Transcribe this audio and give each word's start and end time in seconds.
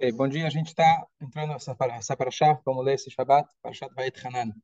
Okay, 0.00 0.12
bom 0.12 0.28
dia, 0.28 0.46
a 0.46 0.50
gente 0.50 0.68
está 0.68 1.04
entrando 1.20 1.48
nessa 1.54 1.76
essa 1.96 2.16
paraxá, 2.16 2.56
vamos 2.64 2.84
ler 2.84 2.94
esse 2.94 3.10
Shabbat, 3.10 3.50
paraxá 3.60 3.88
Vait 3.96 4.16
Hanan. 4.24 4.54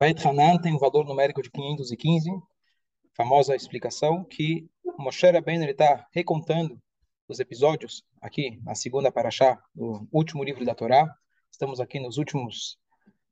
Vait 0.00 0.26
Hanan 0.26 0.58
tem 0.58 0.74
um 0.74 0.78
valor 0.80 1.04
numérico 1.04 1.40
de 1.40 1.48
515, 1.48 2.28
famosa 3.16 3.54
explicação 3.54 4.24
que 4.24 4.68
Moshe 4.98 5.30
Rabbeinu 5.30 5.64
está 5.64 6.08
recontando 6.12 6.76
os 7.28 7.38
episódios 7.38 8.02
aqui 8.20 8.60
na 8.64 8.74
segunda 8.74 9.12
paraxá, 9.12 9.62
no 9.72 10.08
último 10.10 10.42
livro 10.42 10.64
da 10.64 10.74
Torá. 10.74 11.08
Estamos 11.52 11.78
aqui 11.78 12.00
nos 12.00 12.18
últimos 12.18 12.76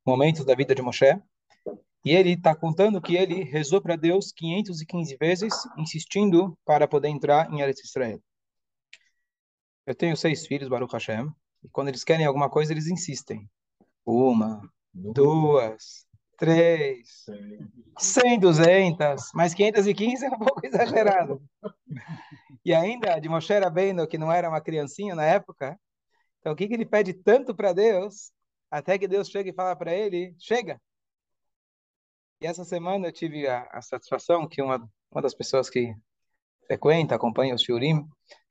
momentos 0.05 0.45
da 0.45 0.55
vida 0.55 0.73
de 0.73 0.81
Moshe. 0.81 1.21
E 2.05 2.11
ele 2.11 2.35
está 2.35 2.55
contando 2.55 3.01
que 3.01 3.17
ele 3.17 3.43
rezou 3.43 3.81
para 3.81 3.97
Deus 3.97 4.31
515 4.31 5.17
vezes, 5.17 5.53
insistindo 5.77 6.57
para 6.63 6.87
poder 6.87 7.09
entrar 7.09 7.51
em 7.51 7.59
Eretz 7.59 7.83
Israel. 7.83 8.21
Eu 9.87 9.95
tenho 9.95 10.17
seis 10.17 10.45
filhos, 10.45 10.67
Baruch 10.67 10.91
Hashem, 10.91 11.31
e 11.63 11.69
quando 11.69 11.87
eles 11.87 12.03
querem 12.03 12.25
alguma 12.25 12.49
coisa, 12.49 12.73
eles 12.73 12.87
insistem. 12.87 13.49
Uma, 14.05 14.61
duas, 14.93 16.05
três, 16.37 17.25
cem, 17.97 18.37
duzentas, 18.37 19.31
mas 19.33 19.53
515 19.53 20.25
é 20.25 20.27
um 20.27 20.39
pouco 20.39 20.65
exagerado. 20.67 21.41
E 22.65 22.73
ainda, 22.73 23.17
de 23.17 23.29
Moshe 23.29 23.57
Rabbeinu, 23.57 24.05
que 24.05 24.17
não 24.17 24.29
era 24.29 24.49
uma 24.49 24.59
criancinha 24.59 25.15
na 25.15 25.23
época, 25.23 25.79
então 26.41 26.51
o 26.51 26.55
que, 26.55 26.67
que 26.67 26.73
ele 26.73 26.85
pede 26.85 27.13
tanto 27.13 27.55
para 27.55 27.71
Deus, 27.71 28.33
até 28.69 28.97
que 28.97 29.07
Deus 29.07 29.29
chega 29.29 29.49
e 29.49 29.53
fala 29.53 29.73
para 29.73 29.93
ele, 29.93 30.35
chega. 30.37 30.81
E 32.41 32.45
essa 32.45 32.65
semana 32.65 33.07
eu 33.07 33.13
tive 33.13 33.47
a, 33.47 33.69
a 33.71 33.81
satisfação 33.81 34.49
que 34.49 34.61
uma, 34.61 34.85
uma 35.09 35.21
das 35.21 35.33
pessoas 35.33 35.69
que 35.69 35.95
frequenta, 36.67 37.15
acompanha 37.15 37.55
o 37.55 37.57
Shurim, 37.57 38.05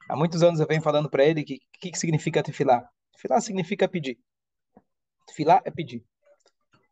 Há 0.08 0.16
muitos 0.16 0.42
anos 0.42 0.60
eu 0.60 0.66
venho 0.66 0.82
falando 0.82 1.10
para 1.10 1.24
ele 1.24 1.44
que 1.44 1.56
o 1.56 1.78
que, 1.80 1.90
que 1.90 1.98
significa 1.98 2.42
tefilá. 2.42 2.88
Tefilá 3.12 3.40
significa 3.40 3.88
pedir. 3.88 4.18
Tefilá 5.26 5.60
é 5.64 5.70
pedir. 5.70 6.04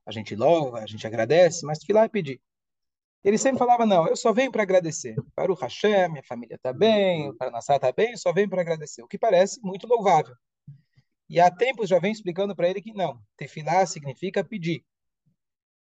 A 0.04 0.12
gente 0.12 0.34
louva, 0.34 0.80
a 0.80 0.86
gente 0.86 1.06
agradece, 1.06 1.64
mas 1.64 1.78
tefilá 1.78 2.04
é 2.04 2.08
pedir. 2.08 2.40
Ele 3.22 3.38
sempre 3.38 3.58
falava, 3.58 3.86
não, 3.86 4.06
eu 4.06 4.16
só 4.16 4.32
venho 4.32 4.52
para 4.52 4.62
agradecer. 4.62 5.16
Para 5.34 5.50
o 5.50 5.54
Hashem, 5.54 6.10
minha 6.10 6.22
família 6.22 6.56
está 6.56 6.72
bem, 6.72 7.30
o 7.30 7.34
Paranassá 7.34 7.76
está 7.76 7.90
bem, 7.90 8.10
eu 8.10 8.18
só 8.18 8.32
venho 8.32 8.50
para 8.50 8.60
agradecer. 8.60 9.02
O 9.02 9.08
que 9.08 9.18
parece 9.18 9.60
muito 9.62 9.86
louvável. 9.86 10.36
E 11.28 11.40
há 11.40 11.50
tempos 11.50 11.88
já 11.88 11.98
venho 11.98 12.12
explicando 12.12 12.54
para 12.54 12.68
ele 12.68 12.82
que 12.82 12.92
não. 12.92 13.18
Tefilá 13.36 13.86
significa 13.86 14.44
pedir. 14.44 14.84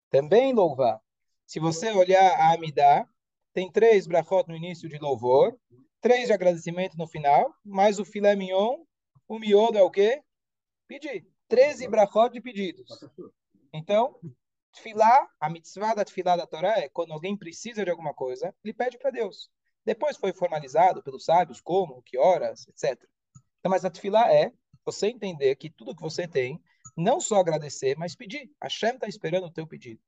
Também 0.09 0.53
louvar. 0.53 1.01
Se 1.45 1.59
você 1.59 1.91
olhar 1.91 2.39
a 2.39 2.53
Amidá, 2.53 3.05
tem 3.53 3.69
três 3.69 4.07
brachot 4.07 4.47
no 4.47 4.55
início 4.55 4.87
de 4.87 4.97
louvor, 4.97 5.57
três 6.05 6.27
de 6.27 6.33
agradecimento 6.33 6.95
no 6.99 7.07
final, 7.07 7.51
mais 7.65 7.97
o 7.97 8.05
filé 8.05 8.35
mignon, 8.35 8.77
o 9.27 9.39
miodo 9.39 9.75
é 9.75 9.81
o 9.81 9.89
quê? 9.89 10.21
Pedir. 10.87 11.27
Treze 11.47 11.87
brachot 11.87 12.31
de 12.31 12.39
pedidos. 12.39 12.87
Então, 13.73 14.15
tefilá, 14.71 15.27
a 15.39 15.49
mitzvah 15.49 15.95
da 15.95 16.05
tefilá 16.05 16.35
da 16.35 16.45
Torá 16.45 16.77
é 16.77 16.89
quando 16.89 17.11
alguém 17.11 17.35
precisa 17.35 17.83
de 17.83 17.89
alguma 17.89 18.13
coisa, 18.13 18.53
ele 18.63 18.71
pede 18.71 18.99
para 18.99 19.09
Deus. 19.09 19.49
Depois 19.83 20.15
foi 20.15 20.31
formalizado 20.31 21.01
pelos 21.01 21.25
sábios 21.25 21.59
como, 21.59 22.03
que 22.03 22.19
horas, 22.19 22.67
etc. 22.67 23.03
Então, 23.59 23.71
mas 23.71 23.83
a 23.83 23.89
tefilá 23.89 24.31
é 24.31 24.51
você 24.85 25.07
entender 25.07 25.55
que 25.55 25.71
tudo 25.71 25.95
que 25.95 26.03
você 26.03 26.27
tem, 26.27 26.61
não 26.95 27.19
só 27.19 27.37
agradecer, 27.37 27.97
mas 27.97 28.15
pedir. 28.15 28.51
A 28.61 28.69
Shem 28.69 28.91
está 28.91 29.07
esperando 29.07 29.47
o 29.47 29.51
teu 29.51 29.65
pedido. 29.65 29.99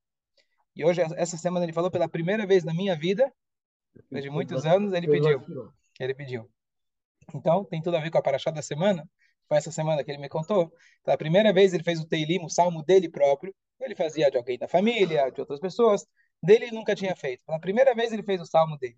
E 0.75 0.85
hoje, 0.85 1.01
essa 1.15 1.37
semana, 1.37 1.65
ele 1.65 1.73
falou 1.73 1.89
pela 1.89 2.07
primeira 2.07 2.45
vez 2.45 2.63
na 2.63 2.71
minha 2.71 2.95
vida, 2.95 3.33
depois 3.95 4.23
de 4.23 4.29
muitos 4.29 4.63
anos, 4.63 4.93
ele 4.93 5.07
pediu. 5.07 5.41
Ele 5.99 6.13
pediu. 6.13 6.49
Então, 7.33 7.65
tem 7.65 7.81
tudo 7.81 7.97
a 7.97 7.99
ver 7.99 8.09
com 8.09 8.17
a 8.17 8.21
paraxá 8.21 8.51
da 8.51 8.61
semana. 8.61 9.07
Foi 9.47 9.57
essa 9.57 9.71
semana 9.71 10.03
que 10.03 10.11
ele 10.11 10.19
me 10.19 10.29
contou. 10.29 10.71
Pela 11.03 11.17
primeira 11.17 11.53
vez 11.53 11.73
ele 11.73 11.83
fez 11.83 11.99
o 11.99 12.07
Teilim, 12.07 12.43
o 12.43 12.49
salmo 12.49 12.83
dele 12.83 13.09
próprio. 13.09 13.53
Ele 13.79 13.95
fazia 13.95 14.29
de 14.29 14.37
alguém 14.37 14.57
da 14.57 14.67
família, 14.67 15.29
de 15.31 15.39
outras 15.39 15.59
pessoas. 15.59 16.05
Dele 16.41 16.65
ele 16.65 16.75
nunca 16.75 16.95
tinha 16.95 17.15
feito. 17.15 17.43
Pela 17.45 17.59
primeira 17.59 17.93
vez 17.95 18.11
ele 18.11 18.23
fez 18.23 18.41
o 18.41 18.45
salmo 18.45 18.77
dele. 18.77 18.97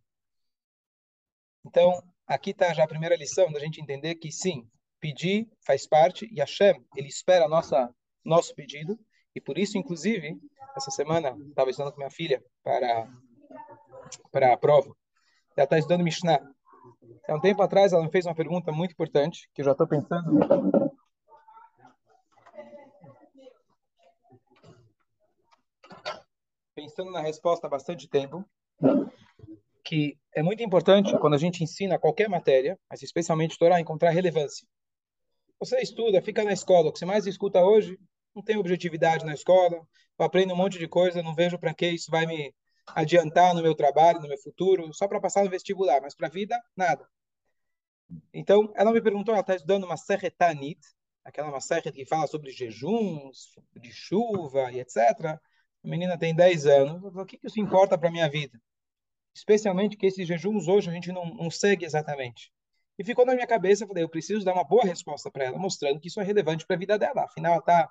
Então, 1.65 2.01
aqui 2.25 2.51
está 2.51 2.73
já 2.73 2.83
a 2.83 2.87
primeira 2.87 3.15
lição 3.15 3.51
da 3.51 3.59
gente 3.59 3.81
entender 3.81 4.15
que 4.15 4.31
sim, 4.31 4.67
pedir 4.99 5.47
faz 5.65 5.87
parte 5.87 6.27
e 6.31 6.39
Hashem, 6.39 6.83
ele 6.95 7.07
espera 7.07 7.47
nossa 7.47 7.93
nosso 8.23 8.53
pedido. 8.55 8.99
E 9.35 9.41
por 9.41 9.57
isso, 9.57 9.77
inclusive, 9.77 10.37
essa 10.75 10.91
semana 10.91 11.35
estava 11.47 11.69
estudando 11.69 11.91
com 11.91 11.99
minha 11.99 12.09
filha 12.09 12.43
para 12.63 13.07
para 14.31 14.53
a 14.53 14.57
prova. 14.57 14.95
Ela 15.55 15.65
está 15.65 15.77
estudando 15.77 16.03
Mishnah. 16.03 16.39
Há 17.27 17.35
um 17.35 17.39
tempo 17.39 17.61
atrás 17.61 17.93
ela 17.93 18.03
me 18.03 18.11
fez 18.11 18.25
uma 18.25 18.35
pergunta 18.35 18.71
muito 18.71 18.91
importante, 18.91 19.49
que 19.53 19.61
eu 19.61 19.65
já 19.65 19.71
estou 19.71 19.87
pensando. 19.87 20.39
Pensando 26.75 27.11
na 27.11 27.21
resposta 27.21 27.67
há 27.67 27.69
bastante 27.69 28.07
tempo, 28.07 28.43
que 29.83 30.17
é 30.33 30.41
muito 30.41 30.63
importante 30.63 31.17
quando 31.19 31.33
a 31.33 31.37
gente 31.37 31.63
ensina 31.63 31.99
qualquer 31.99 32.29
matéria, 32.29 32.79
mas 32.89 33.01
especialmente 33.01 33.57
Torá, 33.57 33.79
encontrar 33.79 34.11
relevância. 34.11 34.65
Você 35.59 35.79
estuda, 35.81 36.21
fica 36.21 36.43
na 36.43 36.53
escola, 36.53 36.89
o 36.89 36.93
que 36.93 36.99
você 36.99 37.05
mais 37.05 37.27
escuta 37.27 37.61
hoje 37.61 37.99
não 38.35 38.43
tem 38.43 38.57
objetividade 38.57 39.25
na 39.25 39.33
escola, 39.33 39.75
eu 40.17 40.25
aprendo 40.25 40.53
um 40.53 40.57
monte 40.57 40.79
de 40.79 40.87
coisa, 40.87 41.21
não 41.21 41.35
vejo 41.35 41.59
para 41.59 41.73
que 41.73 41.87
isso 41.87 42.09
vai 42.09 42.25
me 42.25 42.53
adiantar 42.95 43.53
no 43.53 43.61
meu 43.61 43.75
trabalho, 43.75 44.21
no 44.21 44.27
meu 44.27 44.37
futuro, 44.37 44.93
só 44.93 45.07
para 45.07 45.19
passar 45.19 45.43
no 45.43 45.49
vestibular, 45.49 46.01
mas 46.01 46.15
para 46.15 46.27
a 46.27 46.31
vida, 46.31 46.59
nada. 46.75 47.07
Então, 48.33 48.71
ela 48.75 48.91
me 48.91 49.01
perguntou, 49.01 49.33
ela 49.33 49.41
está 49.41 49.55
estudando 49.55 49.83
uma 49.83 49.97
Serretanit, 49.97 50.79
aquela 51.23 51.49
uma 51.49 51.61
Serret 51.61 51.91
que 51.91 52.05
fala 52.05 52.27
sobre 52.27 52.51
jejuns, 52.51 53.53
de 53.75 53.91
chuva 53.91 54.71
e 54.71 54.79
etc. 54.79 54.97
A 55.83 55.87
menina 55.87 56.17
tem 56.17 56.33
10 56.33 56.65
anos. 56.65 57.15
O 57.15 57.25
que, 57.25 57.37
que 57.37 57.47
isso 57.47 57.59
importa 57.59 57.97
para 57.97 58.09
a 58.09 58.11
minha 58.11 58.29
vida? 58.29 58.59
Especialmente 59.33 59.95
que 59.95 60.07
esses 60.07 60.27
jejuns 60.27 60.67
hoje 60.67 60.89
a 60.89 60.93
gente 60.93 61.11
não, 61.11 61.25
não 61.25 61.51
segue 61.51 61.85
exatamente. 61.85 62.51
E 62.97 63.03
ficou 63.03 63.25
na 63.25 63.33
minha 63.33 63.47
cabeça, 63.47 63.83
eu 63.83 63.87
falei, 63.87 64.03
eu 64.03 64.09
preciso 64.09 64.43
dar 64.43 64.53
uma 64.53 64.63
boa 64.63 64.83
resposta 64.83 65.31
para 65.31 65.45
ela, 65.45 65.57
mostrando 65.57 65.99
que 66.01 66.09
isso 66.09 66.19
é 66.19 66.23
relevante 66.23 66.65
para 66.65 66.75
a 66.75 66.79
vida 66.79 66.99
dela. 66.99 67.23
Afinal, 67.23 67.53
ela 67.53 67.59
está 67.59 67.89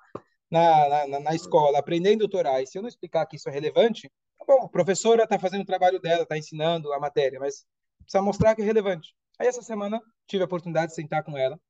na, 0.51 1.07
na, 1.07 1.19
na, 1.19 1.35
escola 1.35 1.79
aprendendo 1.79 2.25
o 2.25 2.29
Torá, 2.29 2.61
e 2.61 2.67
se 2.67 2.77
eu 2.77 2.83
não 2.83 2.89
explicar 2.89 3.25
que 3.25 3.35
isso 3.35 3.49
é 3.49 3.51
relevante, 3.51 4.11
bom, 4.49 4.65
a 4.65 4.69
professora 4.69 5.23
está 5.25 5.37
fazendo 5.37 5.61
o 5.61 5.65
trabalho 5.65 5.99
dela, 5.99 6.23
está 6.23 6.35
ensinando 6.35 6.91
a 6.91 6.99
matéria, 6.99 7.39
mas 7.39 7.67
precisa 7.99 8.23
mostrar 8.23 8.55
que 8.55 8.63
é 8.63 8.65
relevante. 8.65 9.15
Aí 9.37 9.45
essa 9.45 9.61
semana 9.61 10.01
tive 10.25 10.41
a 10.41 10.45
oportunidade 10.47 10.87
de 10.87 10.95
sentar 10.95 11.23
com 11.23 11.37
ela 11.37 11.61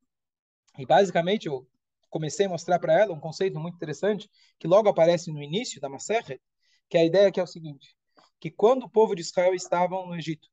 e 0.78 0.86
basicamente 0.86 1.48
eu 1.48 1.68
comecei 2.10 2.46
a 2.46 2.50
mostrar 2.50 2.80
para 2.80 2.94
ela 2.94 3.14
um 3.14 3.20
conceito 3.20 3.60
muito 3.60 3.76
interessante 3.76 4.30
que 4.58 4.66
logo 4.66 4.88
aparece 4.88 5.30
no 5.30 5.44
início 5.44 5.82
da 5.82 5.90
Maserhet, 5.90 6.42
que 6.88 6.98
é 6.98 7.02
a 7.02 7.06
ideia 7.06 7.32
que 7.32 7.40
é 7.40 7.44
o 7.44 7.48
seguinte, 7.48 7.98
que 8.40 8.50
quando 8.50 8.84
o 8.84 8.90
povo 8.90 9.14
de 9.14 9.22
Israel 9.22 9.54
estavam 9.54 10.08
no 10.08 10.16
Egito, 10.16 10.48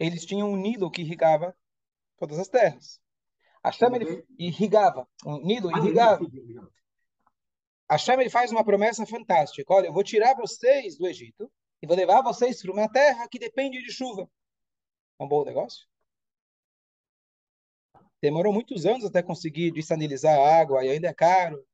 eles 0.00 0.26
tinham 0.26 0.50
um 0.50 0.56
Nilo 0.56 0.90
que 0.90 1.02
irrigava 1.02 1.56
todas 2.18 2.40
as 2.40 2.48
terras. 2.48 3.00
Hashem 3.64 3.94
ele 3.94 4.24
irrigava, 4.36 5.08
um 5.24 5.38
Nilo 5.38 5.70
irrigava. 5.78 6.26
Hashem 7.94 8.20
ele 8.20 8.30
faz 8.30 8.50
uma 8.50 8.64
promessa 8.64 9.06
fantástica. 9.06 9.72
Olha, 9.72 9.86
eu 9.86 9.92
vou 9.92 10.02
tirar 10.02 10.34
vocês 10.34 10.98
do 10.98 11.06
Egito 11.06 11.50
e 11.80 11.86
vou 11.86 11.96
levar 11.96 12.22
vocês 12.22 12.60
para 12.60 12.72
uma 12.72 12.90
terra 12.90 13.28
que 13.28 13.38
depende 13.38 13.80
de 13.80 13.92
chuva. 13.92 14.28
É 15.18 15.22
um 15.22 15.28
bom 15.28 15.44
negócio? 15.44 15.86
Demorou 18.20 18.52
muitos 18.52 18.84
anos 18.84 19.04
até 19.04 19.22
conseguir 19.22 19.70
desanilizar 19.70 20.36
a 20.36 20.60
água, 20.60 20.84
e 20.84 20.90
ainda 20.90 21.08
é 21.08 21.14
caro. 21.14 21.64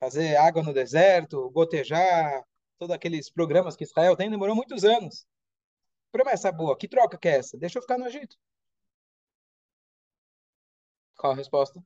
Fazer 0.00 0.34
água 0.34 0.62
no 0.62 0.72
deserto, 0.72 1.48
gotejar, 1.50 2.44
todos 2.76 2.92
aqueles 2.92 3.30
programas 3.30 3.76
que 3.76 3.84
Israel 3.84 4.16
tem, 4.16 4.28
demorou 4.28 4.56
muitos 4.56 4.82
anos. 4.84 5.24
Promessa 6.10 6.50
boa, 6.50 6.76
que 6.76 6.88
troca 6.88 7.16
que 7.16 7.28
é 7.28 7.36
essa? 7.36 7.56
Deixa 7.56 7.78
eu 7.78 7.82
ficar 7.82 7.96
no 7.96 8.06
Egito. 8.06 8.36
Qual 11.16 11.32
a 11.32 11.36
resposta? 11.36 11.80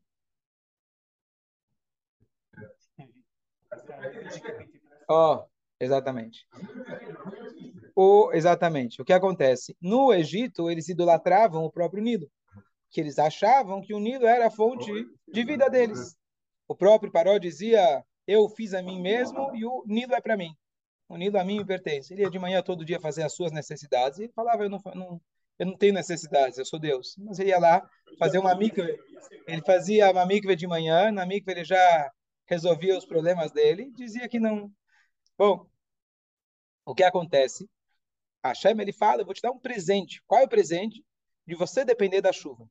Ó, 5.09 5.37
oh, 5.37 5.45
exatamente. 5.81 6.47
O, 7.95 8.31
exatamente. 8.33 9.01
O 9.01 9.05
que 9.05 9.13
acontece? 9.13 9.77
No 9.81 10.13
Egito, 10.13 10.71
eles 10.71 10.89
idolatravam 10.89 11.65
o 11.65 11.73
próprio 11.73 12.03
Nilo 12.03 12.31
que 12.91 13.01
eles 13.01 13.19
achavam 13.19 13.81
que 13.81 13.95
o 13.95 14.01
Nilo 14.01 14.27
era 14.27 14.47
a 14.47 14.51
fonte 14.51 14.91
de 15.27 15.45
vida 15.45 15.69
deles. 15.69 16.17
O 16.67 16.75
próprio 16.75 17.13
Paró 17.13 17.39
dizia: 17.39 18.05
Eu 18.27 18.49
fiz 18.49 18.75
a 18.75 18.83
mim 18.83 19.01
mesmo 19.01 19.55
e 19.55 19.65
o 19.65 19.83
Nilo 19.87 20.15
é 20.15 20.21
para 20.21 20.37
mim. 20.37 20.55
O 21.09 21.17
Nilo 21.17 21.39
a 21.39 21.45
mim 21.45 21.59
me 21.59 21.65
pertence. 21.67 22.13
Ele 22.13 22.23
ia 22.23 22.31
de 22.31 22.39
manhã 22.39 22.63
todo 22.63 22.85
dia 22.85 23.01
fazer 23.01 23.23
as 23.23 23.35
suas 23.35 23.53
necessidades 23.53 24.19
e 24.19 24.29
falava: 24.29 24.65
Eu 24.65 24.71
não, 24.71 24.81
não, 24.95 25.21
eu 25.59 25.67
não 25.67 25.77
tenho 25.77 25.95
necessidades, 25.95 26.59
eu 26.59 26.65
sou 26.65 26.79
Deus. 26.79 27.15
Mas 27.19 27.39
ele 27.39 27.51
ia 27.51 27.59
lá 27.59 27.87
fazer 28.19 28.39
uma 28.39 28.55
mikve. 28.55 28.99
Ele 29.47 29.63
fazia 29.63 30.11
uma 30.11 30.27
mikve 30.27 30.57
de 30.57 30.67
manhã, 30.67 31.11
na 31.11 31.27
mikve 31.27 31.53
ele 31.53 31.65
já 31.65 32.11
resolvia 32.49 32.97
os 32.97 33.05
problemas 33.05 33.53
dele, 33.53 33.91
dizia 33.93 34.29
que 34.29 34.41
não. 34.41 34.73
Bom, 35.37 35.69
o 36.85 36.95
que 36.95 37.05
acontece? 37.05 37.69
A 38.43 38.49
Hashem, 38.49 38.81
ele 38.81 38.93
fala, 38.93 39.21
eu 39.21 39.27
vou 39.27 39.35
te 39.35 39.43
dar 39.43 39.51
um 39.51 39.59
presente. 39.59 40.23
Qual 40.27 40.41
é 40.41 40.45
o 40.45 40.49
presente? 40.49 41.05
De 41.47 41.55
você 41.55 41.85
depender 41.85 42.21
da 42.21 42.33
chuva. 42.33 42.69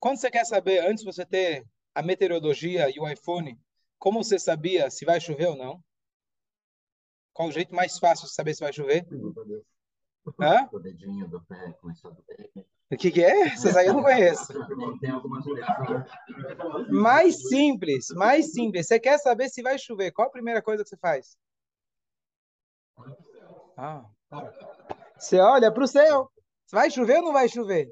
Quando 0.00 0.18
você 0.18 0.30
quer 0.30 0.44
saber, 0.44 0.84
antes 0.84 1.04
de 1.04 1.12
você 1.12 1.24
ter 1.24 1.64
a 1.94 2.02
meteorologia 2.02 2.90
e 2.90 2.98
o 2.98 3.08
iPhone, 3.08 3.58
como 3.98 4.22
você 4.22 4.38
sabia 4.38 4.90
se 4.90 5.04
vai 5.04 5.20
chover 5.20 5.46
ou 5.46 5.56
não? 5.56 5.82
Qual 7.32 7.48
o 7.48 7.52
jeito 7.52 7.74
mais 7.74 7.98
fácil 7.98 8.26
de 8.26 8.34
saber 8.34 8.54
se 8.54 8.60
vai 8.60 8.72
chover? 8.72 9.06
Hã? 10.40 10.68
O 10.72 10.78
dedinho 10.78 11.28
do 11.28 11.40
pé 11.42 11.72
começou 11.80 12.10
a 12.10 12.14
doer. 12.14 12.50
O 12.92 12.96
que, 12.96 13.10
que 13.10 13.24
é? 13.24 13.46
Essas 13.46 13.74
aí 13.74 13.86
eu 13.86 13.94
não 13.94 14.02
conheço. 14.02 14.52
Mais 16.90 17.48
simples, 17.48 18.08
mais 18.14 18.52
simples. 18.52 18.86
Você 18.86 19.00
quer 19.00 19.18
saber 19.18 19.48
se 19.48 19.62
vai 19.62 19.78
chover? 19.78 20.12
Qual 20.12 20.28
a 20.28 20.30
primeira 20.30 20.60
coisa 20.60 20.82
que 20.82 20.90
você 20.90 20.98
faz? 20.98 21.34
Ah. 23.78 24.04
Você 25.16 25.40
olha 25.40 25.72
para 25.72 25.84
o 25.84 25.88
céu. 25.88 26.30
Vai 26.70 26.90
chover 26.90 27.16
ou 27.16 27.22
não 27.22 27.32
vai 27.32 27.48
chover? 27.48 27.90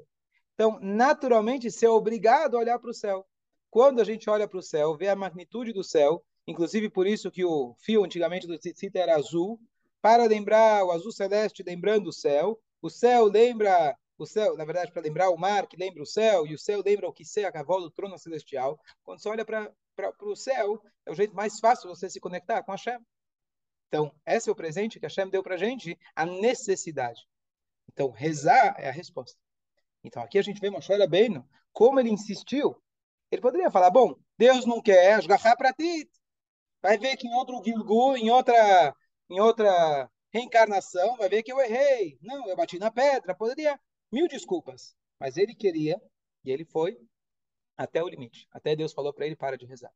Então, 0.53 0.77
naturalmente, 0.79 1.71
você 1.71 1.87
é 1.87 1.89
obrigado 1.89 2.55
a 2.55 2.59
olhar 2.59 2.77
para 2.77 2.91
o 2.91 2.93
céu. 2.93 3.25
Quando 3.71 4.01
a 4.01 4.03
gente 4.03 4.29
olha 4.29 4.47
para 4.47 4.59
o 4.59 4.63
céu, 4.63 4.95
vê 4.95 5.07
a 5.07 5.15
magnitude 5.15 5.73
do 5.73 5.83
céu, 5.83 6.23
inclusive 6.45 6.89
por 6.89 7.07
isso 7.07 7.31
que 7.31 7.43
o 7.43 7.73
fio 7.79 8.03
antigamente 8.03 8.45
do 8.45 8.59
tzitzit 8.59 8.95
era 8.95 9.15
azul, 9.15 9.59
para 9.99 10.25
lembrar 10.25 10.83
o 10.83 10.91
azul 10.91 11.11
celeste, 11.11 11.63
lembrando 11.63 12.07
o 12.07 12.13
céu. 12.13 12.59
O 12.81 12.89
céu 12.89 13.25
lembra 13.25 13.95
o 14.23 14.27
céu, 14.27 14.55
na 14.57 14.65
verdade, 14.65 14.91
para 14.91 15.01
lembrar 15.01 15.29
o 15.29 15.37
mar 15.37 15.67
que 15.67 15.77
lembra 15.77 16.01
o 16.01 16.05
céu, 16.05 16.45
e 16.45 16.53
o 16.53 16.59
céu 16.59 16.81
lembra 16.85 17.07
o 17.07 17.13
que 17.13 17.23
é 17.37 17.43
a 17.45 17.51
cavalo 17.51 17.83
do 17.83 17.91
trono 17.91 18.17
celestial. 18.17 18.79
Quando 19.03 19.21
você 19.21 19.29
olha 19.29 19.45
para 19.45 19.71
o 20.21 20.35
céu, 20.35 20.81
é 21.05 21.11
o 21.11 21.15
jeito 21.15 21.35
mais 21.35 21.59
fácil 21.59 21.89
você 21.89 22.09
se 22.09 22.19
conectar 22.19 22.63
com 22.63 22.71
Hashem. 22.71 22.99
Então, 23.87 24.13
esse 24.25 24.47
é 24.49 24.51
o 24.51 24.55
presente 24.55 24.99
que 24.99 25.05
Hashem 25.05 25.29
deu 25.29 25.43
para 25.43 25.55
a 25.55 25.57
gente, 25.57 25.97
a 26.15 26.25
necessidade. 26.25 27.21
Então, 27.91 28.09
rezar 28.09 28.75
é 28.77 28.87
a 28.87 28.91
resposta. 28.91 29.37
Então, 30.03 30.23
aqui 30.23 30.39
a 30.39 30.41
gente 30.41 30.61
vê 30.61 30.69
Moshe 30.69 30.95
Rabbeinu, 30.95 31.47
como 31.73 31.99
ele 31.99 32.09
insistiu. 32.09 32.81
Ele 33.29 33.41
poderia 33.41 33.69
falar, 33.69 33.89
bom, 33.89 34.15
Deus 34.37 34.65
não 34.65 34.81
quer, 34.81 35.19
esgarrar 35.19 35.57
para 35.57 35.73
ti. 35.73 36.09
Vai 36.81 36.97
ver 36.97 37.15
que 37.17 37.27
em 37.27 37.33
outro 37.33 37.61
Gilgu, 37.63 38.15
em 38.15 38.29
outra, 38.31 38.95
em 39.29 39.39
outra 39.39 40.09
reencarnação, 40.33 41.17
vai 41.17 41.29
ver 41.29 41.43
que 41.43 41.51
eu 41.51 41.59
errei. 41.59 42.17
Não, 42.21 42.47
eu 42.47 42.55
bati 42.55 42.79
na 42.79 42.89
pedra. 42.89 43.35
Poderia, 43.35 43.79
mil 44.11 44.27
desculpas. 44.27 44.95
Mas 45.19 45.37
ele 45.37 45.53
queria, 45.55 46.01
e 46.43 46.51
ele 46.51 46.65
foi 46.65 46.97
até 47.77 48.03
o 48.03 48.07
limite. 48.07 48.47
Até 48.51 48.75
Deus 48.75 48.93
falou 48.93 49.13
para 49.13 49.25
ele, 49.25 49.35
para 49.35 49.57
de 49.57 49.65
rezar. 49.65 49.91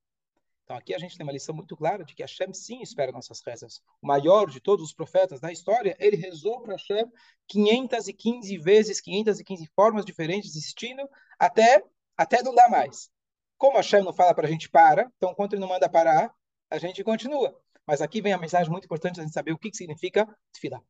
Então 0.63 0.75
aqui 0.75 0.95
a 0.95 0.97
gente 0.97 1.15
tem 1.15 1.23
uma 1.23 1.31
lição 1.31 1.53
muito 1.53 1.77
clara 1.77 2.03
de 2.03 2.15
que 2.15 2.23
Hashem 2.23 2.51
sim 2.51 2.81
espera 2.81 3.11
nossas 3.11 3.39
rezas. 3.45 3.81
O 4.01 4.07
maior 4.07 4.49
de 4.49 4.59
todos 4.59 4.83
os 4.83 4.93
profetas 4.93 5.39
da 5.39 5.51
história, 5.51 5.95
ele 5.99 6.15
rezou 6.15 6.59
para 6.61 6.73
Hashem 6.73 7.05
515 7.47 8.57
vezes, 8.57 8.99
515 8.99 9.67
formas 9.75 10.03
diferentes, 10.03 10.53
destino, 10.53 11.07
até, 11.37 11.83
até 12.17 12.41
não 12.41 12.55
dar 12.55 12.67
mais. 12.67 13.11
Como 13.57 13.77
Hashem 13.77 14.03
não 14.03 14.11
fala 14.11 14.33
para 14.33 14.47
a 14.47 14.49
gente 14.49 14.67
para, 14.67 15.09
então 15.17 15.35
quando 15.35 15.53
ele 15.53 15.61
não 15.61 15.69
manda 15.69 15.87
parar, 15.87 16.33
a 16.69 16.79
gente 16.79 17.03
continua. 17.03 17.55
Mas 17.85 18.01
aqui 18.01 18.19
vem 18.19 18.33
a 18.33 18.37
mensagem 18.37 18.71
muito 18.71 18.85
importante 18.85 19.19
a 19.19 19.23
gente 19.23 19.33
saber 19.33 19.51
o 19.51 19.59
que, 19.59 19.69
que 19.69 19.77
significa 19.77 20.27
tefilá. 20.51 20.81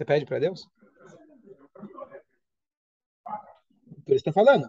Você 0.00 0.04
pede 0.06 0.24
para 0.24 0.38
Deus? 0.38 0.66
Por 4.02 4.14
isso 4.14 4.26
está 4.26 4.32
falando. 4.32 4.66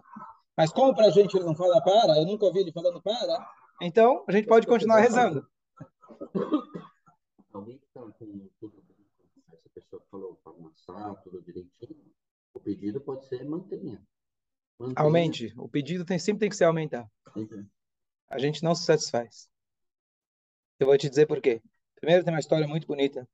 Mas 0.54 0.70
como 0.70 0.94
para 0.94 1.06
a 1.06 1.10
gente 1.10 1.34
ele 1.34 1.46
não 1.46 1.56
fala 1.56 1.82
para, 1.82 2.18
eu 2.18 2.26
nunca 2.26 2.44
ouvi 2.44 2.60
ele 2.60 2.70
falando 2.70 3.00
para, 3.00 3.50
então 3.80 4.26
a 4.28 4.32
gente 4.32 4.46
pode 4.46 4.66
continuar 4.66 5.00
rezando. 5.00 5.48
Alguém 7.50 7.78
que 7.78 7.86
está 7.86 8.02
com 8.02 8.50
tudo 8.60 8.84
essa 9.54 9.70
pessoa 9.74 10.02
falou 10.10 10.38
para 10.44 10.52
amassar 10.52 11.22
tudo 11.22 11.40
direitinho, 11.40 12.12
o 12.52 12.60
pedido 12.60 13.00
pode 13.00 13.24
ser 13.24 13.42
mantenha. 13.46 14.06
mantenha. 14.78 14.94
Aumente. 14.98 15.54
O 15.56 15.66
pedido 15.66 16.04
tem, 16.04 16.18
sempre 16.18 16.40
tem 16.40 16.50
que 16.50 16.56
ser 16.56 16.64
aumentar. 16.64 17.10
Uhum. 17.34 17.66
A 18.28 18.38
gente 18.38 18.62
não 18.62 18.74
se 18.74 18.84
satisfaz. 18.84 19.48
Eu 20.78 20.88
vou 20.88 20.98
te 20.98 21.08
dizer 21.08 21.24
por 21.24 21.40
quê. 21.40 21.62
Primeiro 21.94 22.22
tem 22.22 22.34
uma 22.34 22.40
história 22.40 22.68
muito 22.68 22.86
bonita, 22.86 23.26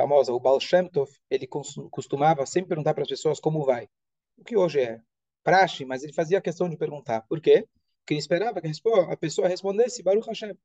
famosa. 0.00 0.32
O 0.32 0.40
Baal 0.40 0.60
Shem 0.60 0.88
Tov, 0.88 1.10
ele 1.28 1.46
costumava 1.46 2.46
sempre 2.46 2.68
perguntar 2.68 2.94
para 2.94 3.02
as 3.02 3.08
pessoas 3.08 3.38
como 3.38 3.64
vai. 3.64 3.88
O 4.36 4.44
que 4.44 4.56
hoje 4.56 4.80
é 4.80 5.00
praxe, 5.42 5.84
mas 5.84 6.02
ele 6.02 6.12
fazia 6.12 6.40
questão 6.40 6.68
de 6.68 6.76
perguntar. 6.76 7.22
Por 7.22 7.40
quê? 7.40 7.68
Porque 8.00 8.14
ele 8.14 8.20
esperava 8.20 8.60
que 8.60 8.68
a 9.10 9.16
pessoa 9.16 9.48
respondesse 9.48 10.02
Baruch 10.02 10.26
Hashem. 10.26 10.56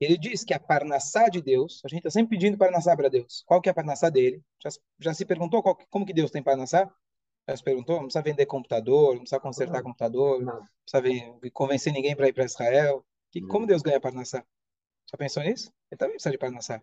Ele 0.00 0.18
diz 0.18 0.44
que 0.44 0.52
a 0.52 0.58
parnassá 0.58 1.28
de 1.28 1.40
Deus, 1.40 1.80
a 1.84 1.88
gente 1.88 1.98
está 1.98 2.10
sempre 2.10 2.36
pedindo 2.36 2.58
parnassá 2.58 2.96
para 2.96 3.08
Deus. 3.08 3.44
Qual 3.46 3.60
que 3.60 3.68
é 3.68 3.72
a 3.72 3.74
parnassá 3.74 4.10
dele? 4.10 4.42
Já, 4.62 4.70
já 4.98 5.14
se 5.14 5.24
perguntou 5.24 5.62
qual, 5.62 5.76
como 5.90 6.04
que 6.04 6.12
Deus 6.12 6.30
tem 6.30 6.42
parnassá? 6.42 6.92
Já 7.48 7.56
se 7.56 7.62
perguntou? 7.62 7.96
Não 7.96 8.04
precisa 8.04 8.22
vender 8.22 8.46
computador, 8.46 9.14
não 9.14 9.20
precisa 9.20 9.40
consertar 9.40 9.78
não. 9.78 9.84
computador, 9.84 10.42
não 10.42 10.66
precisa 10.84 11.50
convencer 11.52 11.92
ninguém 11.92 12.16
para 12.16 12.28
ir 12.28 12.32
para 12.32 12.44
Israel. 12.44 13.04
Que, 13.30 13.40
como 13.42 13.66
Deus 13.66 13.82
ganha 13.82 14.00
parnassá? 14.00 14.44
Já 15.10 15.16
pensou 15.16 15.42
nisso? 15.42 15.72
Ele 15.90 15.98
também 15.98 16.14
precisa 16.14 16.32
de 16.32 16.38
parnassá. 16.38 16.82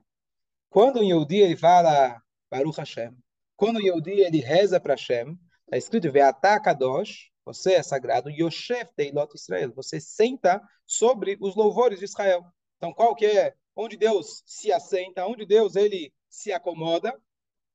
Quando 0.69 0.99
o 0.99 1.03
Yehudi 1.03 1.37
ele 1.37 1.57
fala 1.57 2.21
Baruch 2.49 2.77
Hashem, 2.77 3.15
quando 3.55 3.77
o 3.77 3.81
Yehudi 3.81 4.21
ele 4.21 4.39
reza 4.39 4.79
para 4.79 4.93
Hashem, 4.93 5.37
Está 5.69 5.77
escrito, 5.77 6.11
Ve'atá 6.11 6.59
Kadosh, 6.59 7.29
você 7.45 7.73
é 7.73 7.83
sagrado, 7.83 8.31
Yoshef 8.31 8.91
Teilot 8.95 9.35
Israel, 9.35 9.71
você 9.71 9.99
senta 10.01 10.59
sobre 10.83 11.37
os 11.39 11.55
louvores 11.55 11.99
de 11.99 12.05
Israel. 12.05 12.43
Então, 12.77 12.91
qual 12.91 13.13
que 13.13 13.27
é? 13.27 13.53
Onde 13.75 13.95
Deus 13.95 14.41
se 14.47 14.71
assenta, 14.71 15.27
onde 15.27 15.45
Deus 15.45 15.75
ele 15.75 16.11
se 16.27 16.51
acomoda? 16.51 17.15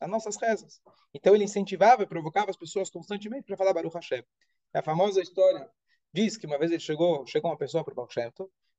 As 0.00 0.11
nossas 0.11 0.37
rezas. 0.37 0.81
Então, 1.14 1.37
ele 1.37 1.44
incentivava 1.44 2.02
e 2.02 2.06
provocava 2.06 2.50
as 2.50 2.56
pessoas 2.56 2.90
constantemente 2.90 3.47
para 3.47 3.56
falar 3.56 3.73
Baruch 3.73 3.94
Hashem. 3.94 4.25
A 4.73 4.82
famosa 4.82 5.23
história 5.23 5.70
diz 6.12 6.37
que 6.37 6.47
uma 6.47 6.58
vez 6.58 6.73
ele 6.73 6.81
chegou, 6.81 7.25
chegou 7.29 7.49
uma 7.49 7.56
pessoa 7.56 7.85
para 7.85 7.94
o 7.94 8.06
Hashem, 8.06 8.32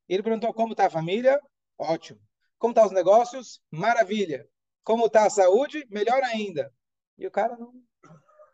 e 0.10 0.14
ele 0.14 0.24
perguntou 0.24 0.54
como 0.54 0.74
está 0.74 0.88
a 0.88 0.90
família? 0.90 1.40
Ótimo. 1.78 2.20
Como 2.66 2.72
estão 2.72 2.84
tá 2.84 2.88
os 2.88 2.96
negócios? 2.96 3.62
Maravilha. 3.70 4.50
Como 4.84 5.06
está 5.06 5.28
a 5.28 5.30
saúde? 5.30 5.86
Melhor 5.88 6.24
ainda. 6.24 6.74
E 7.16 7.28
o 7.28 7.30
cara 7.32 7.56
não, 7.56 7.72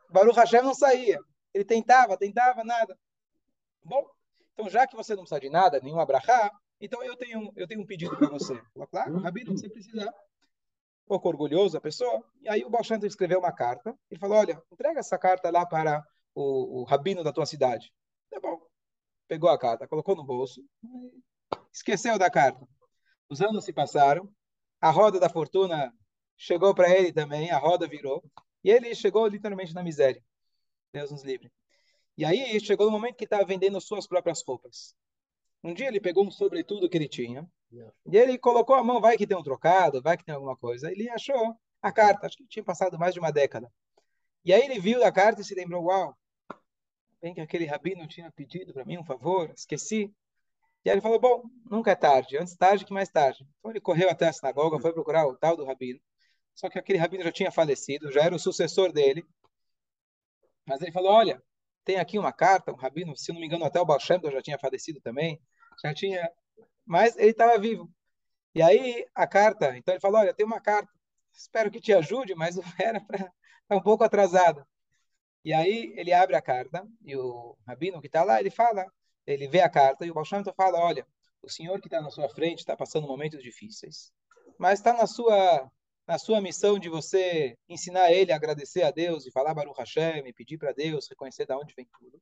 Baruch 0.09 0.35
Hashem 0.35 0.61
não 0.61 0.73
saía. 0.73 1.17
Ele 1.53 1.63
tentava, 1.63 2.17
tentava, 2.17 2.61
nada. 2.61 2.99
Bom, 3.81 4.05
então 4.51 4.69
já 4.69 4.85
que 4.85 4.97
você 4.97 5.15
não 5.15 5.23
precisa 5.23 5.39
de 5.39 5.49
nada, 5.49 5.79
nenhum 5.79 5.97
abrahá, 5.97 6.51
então 6.81 7.01
eu 7.01 7.15
tenho, 7.15 7.53
eu 7.55 7.65
tenho 7.65 7.79
um 7.79 7.85
pedido 7.85 8.17
para 8.17 8.27
você. 8.27 8.61
Falou, 8.73 8.87
claro, 8.89 9.17
Rabino, 9.19 9.57
você 9.57 9.69
precisa. 9.69 10.09
Um 10.09 11.07
pouco 11.07 11.29
orgulhoso 11.29 11.77
a 11.77 11.81
pessoa. 11.81 12.21
E 12.41 12.49
aí 12.49 12.65
o 12.65 12.69
Baal 12.69 12.83
escreveu 13.03 13.39
uma 13.39 13.53
carta. 13.53 13.97
Ele 14.09 14.19
falou, 14.19 14.39
olha, 14.39 14.61
entrega 14.69 14.99
essa 14.99 15.17
carta 15.17 15.49
lá 15.49 15.65
para 15.65 16.03
o, 16.35 16.81
o 16.81 16.83
rabino 16.83 17.23
da 17.23 17.31
tua 17.31 17.45
cidade. 17.45 17.93
Tá 18.29 18.41
bom. 18.41 18.61
Pegou 19.29 19.49
a 19.49 19.57
carta, 19.57 19.87
colocou 19.87 20.17
no 20.17 20.25
bolso, 20.25 20.61
esqueceu 21.71 22.19
da 22.19 22.29
carta. 22.29 22.67
Os 23.31 23.41
anos 23.41 23.63
se 23.63 23.71
passaram, 23.71 24.29
a 24.81 24.91
roda 24.91 25.17
da 25.17 25.29
fortuna 25.29 25.93
chegou 26.35 26.75
para 26.75 26.89
ele 26.89 27.13
também, 27.13 27.49
a 27.49 27.57
roda 27.57 27.87
virou. 27.87 28.21
E 28.61 28.69
ele 28.69 28.93
chegou 28.93 29.25
literalmente 29.25 29.73
na 29.73 29.81
miséria. 29.81 30.21
Deus 30.91 31.11
nos 31.11 31.23
livre. 31.23 31.49
E 32.17 32.25
aí 32.25 32.59
chegou 32.59 32.87
no 32.87 32.91
momento 32.91 33.15
que 33.15 33.23
estava 33.23 33.45
vendendo 33.45 33.79
suas 33.79 34.05
próprias 34.05 34.43
roupas. 34.45 34.93
Um 35.63 35.73
dia 35.73 35.87
ele 35.87 36.01
pegou 36.01 36.27
um 36.27 36.29
sobretudo 36.29 36.89
que 36.89 36.97
ele 36.97 37.07
tinha 37.07 37.49
e 38.05 38.17
ele 38.17 38.37
colocou 38.37 38.75
a 38.75 38.83
mão, 38.83 38.99
vai 38.99 39.15
que 39.15 39.25
tem 39.25 39.37
um 39.37 39.43
trocado, 39.43 40.01
vai 40.01 40.17
que 40.17 40.25
tem 40.25 40.35
alguma 40.35 40.57
coisa. 40.57 40.91
Ele 40.91 41.09
achou 41.09 41.55
a 41.81 41.89
carta, 41.89 42.27
acho 42.27 42.35
que 42.35 42.45
tinha 42.47 42.65
passado 42.65 42.99
mais 42.99 43.13
de 43.13 43.21
uma 43.21 43.31
década. 43.31 43.71
E 44.43 44.51
aí 44.51 44.61
ele 44.61 44.77
viu 44.77 45.05
a 45.05 45.11
carta 45.11 45.39
e 45.39 45.45
se 45.45 45.55
lembrou, 45.55 45.85
uau, 45.85 46.17
bem 47.21 47.33
que 47.33 47.39
aquele 47.39 47.65
rabino 47.65 48.05
tinha 48.09 48.29
pedido 48.29 48.73
para 48.73 48.83
mim 48.83 48.97
um 48.97 49.05
favor, 49.05 49.49
esqueci. 49.55 50.13
E 50.83 50.89
aí 50.89 50.95
ele 50.95 51.01
falou, 51.01 51.19
bom, 51.19 51.43
nunca 51.69 51.91
é 51.91 51.95
tarde, 51.95 52.37
antes 52.37 52.55
tarde 52.55 52.85
que 52.85 52.93
mais 52.93 53.09
tarde. 53.09 53.45
Então 53.59 53.71
ele 53.71 53.79
correu 53.79 54.09
até 54.09 54.27
a 54.27 54.33
sinagoga, 54.33 54.79
foi 54.79 54.93
procurar 54.93 55.27
o 55.27 55.37
tal 55.37 55.55
do 55.55 55.65
rabino. 55.65 55.99
Só 56.55 56.69
que 56.69 56.79
aquele 56.79 56.97
rabino 56.97 57.23
já 57.23 57.31
tinha 57.31 57.51
falecido, 57.51 58.11
já 58.11 58.23
era 58.23 58.35
o 58.35 58.39
sucessor 58.39 58.91
dele. 58.91 59.25
Mas 60.65 60.81
ele 60.81 60.91
falou: 60.91 61.11
Olha, 61.11 61.41
tem 61.83 61.97
aqui 61.97 62.17
uma 62.19 62.33
carta, 62.33 62.71
um 62.71 62.75
rabino, 62.75 63.15
se 63.15 63.31
não 63.31 63.39
me 63.39 63.45
engano, 63.47 63.65
até 63.65 63.79
o 63.79 63.85
Baal 63.85 63.99
já 63.99 64.41
tinha 64.41 64.59
falecido 64.59 64.99
também. 65.01 65.39
Já 65.83 65.93
tinha. 65.93 66.29
Mas 66.85 67.15
ele 67.17 67.31
estava 67.31 67.57
vivo. 67.59 67.89
E 68.55 68.61
aí 68.61 69.05
a 69.15 69.27
carta, 69.27 69.75
então 69.77 69.93
ele 69.93 70.01
falou: 70.01 70.19
Olha, 70.19 70.33
tem 70.33 70.45
uma 70.45 70.61
carta, 70.61 70.91
espero 71.33 71.71
que 71.71 71.81
te 71.81 71.93
ajude, 71.93 72.35
mas 72.35 72.57
era 72.79 72.99
para. 73.01 73.31
Está 73.63 73.75
um 73.77 73.81
pouco 73.81 74.03
atrasada. 74.03 74.67
E 75.45 75.53
aí 75.53 75.93
ele 75.95 76.13
abre 76.13 76.35
a 76.35 76.41
carta 76.41 76.85
e 77.05 77.15
o 77.15 77.57
rabino 77.65 78.01
que 78.01 78.07
está 78.07 78.23
lá, 78.23 78.39
ele 78.39 78.51
fala, 78.51 78.85
ele 79.25 79.47
vê 79.47 79.61
a 79.61 79.69
carta 79.69 80.05
e 80.05 80.11
o 80.11 80.13
Baal 80.13 80.25
fala: 80.55 80.79
Olha, 80.79 81.05
o 81.41 81.49
senhor 81.49 81.79
que 81.79 81.87
está 81.87 82.01
na 82.01 82.09
sua 82.09 82.29
frente 82.29 82.59
está 82.59 82.75
passando 82.75 83.07
momentos 83.07 83.41
difíceis, 83.41 84.11
mas 84.57 84.79
está 84.79 84.93
na 84.93 85.07
sua 85.07 85.69
na 86.07 86.17
sua 86.17 86.41
missão 86.41 86.77
de 86.77 86.89
você 86.89 87.57
ensinar 87.69 88.11
ele 88.11 88.33
a 88.33 88.35
agradecer 88.35 88.83
a 88.83 88.91
Deus 88.91 89.25
e 89.25 89.31
falar 89.31 89.53
Baruch 89.53 89.79
Hashem 89.79 90.27
e 90.27 90.33
pedir 90.33 90.57
para 90.57 90.73
Deus 90.73 91.07
reconhecer 91.07 91.45
de 91.45 91.53
onde 91.53 91.73
vem 91.73 91.87
tudo. 91.99 92.21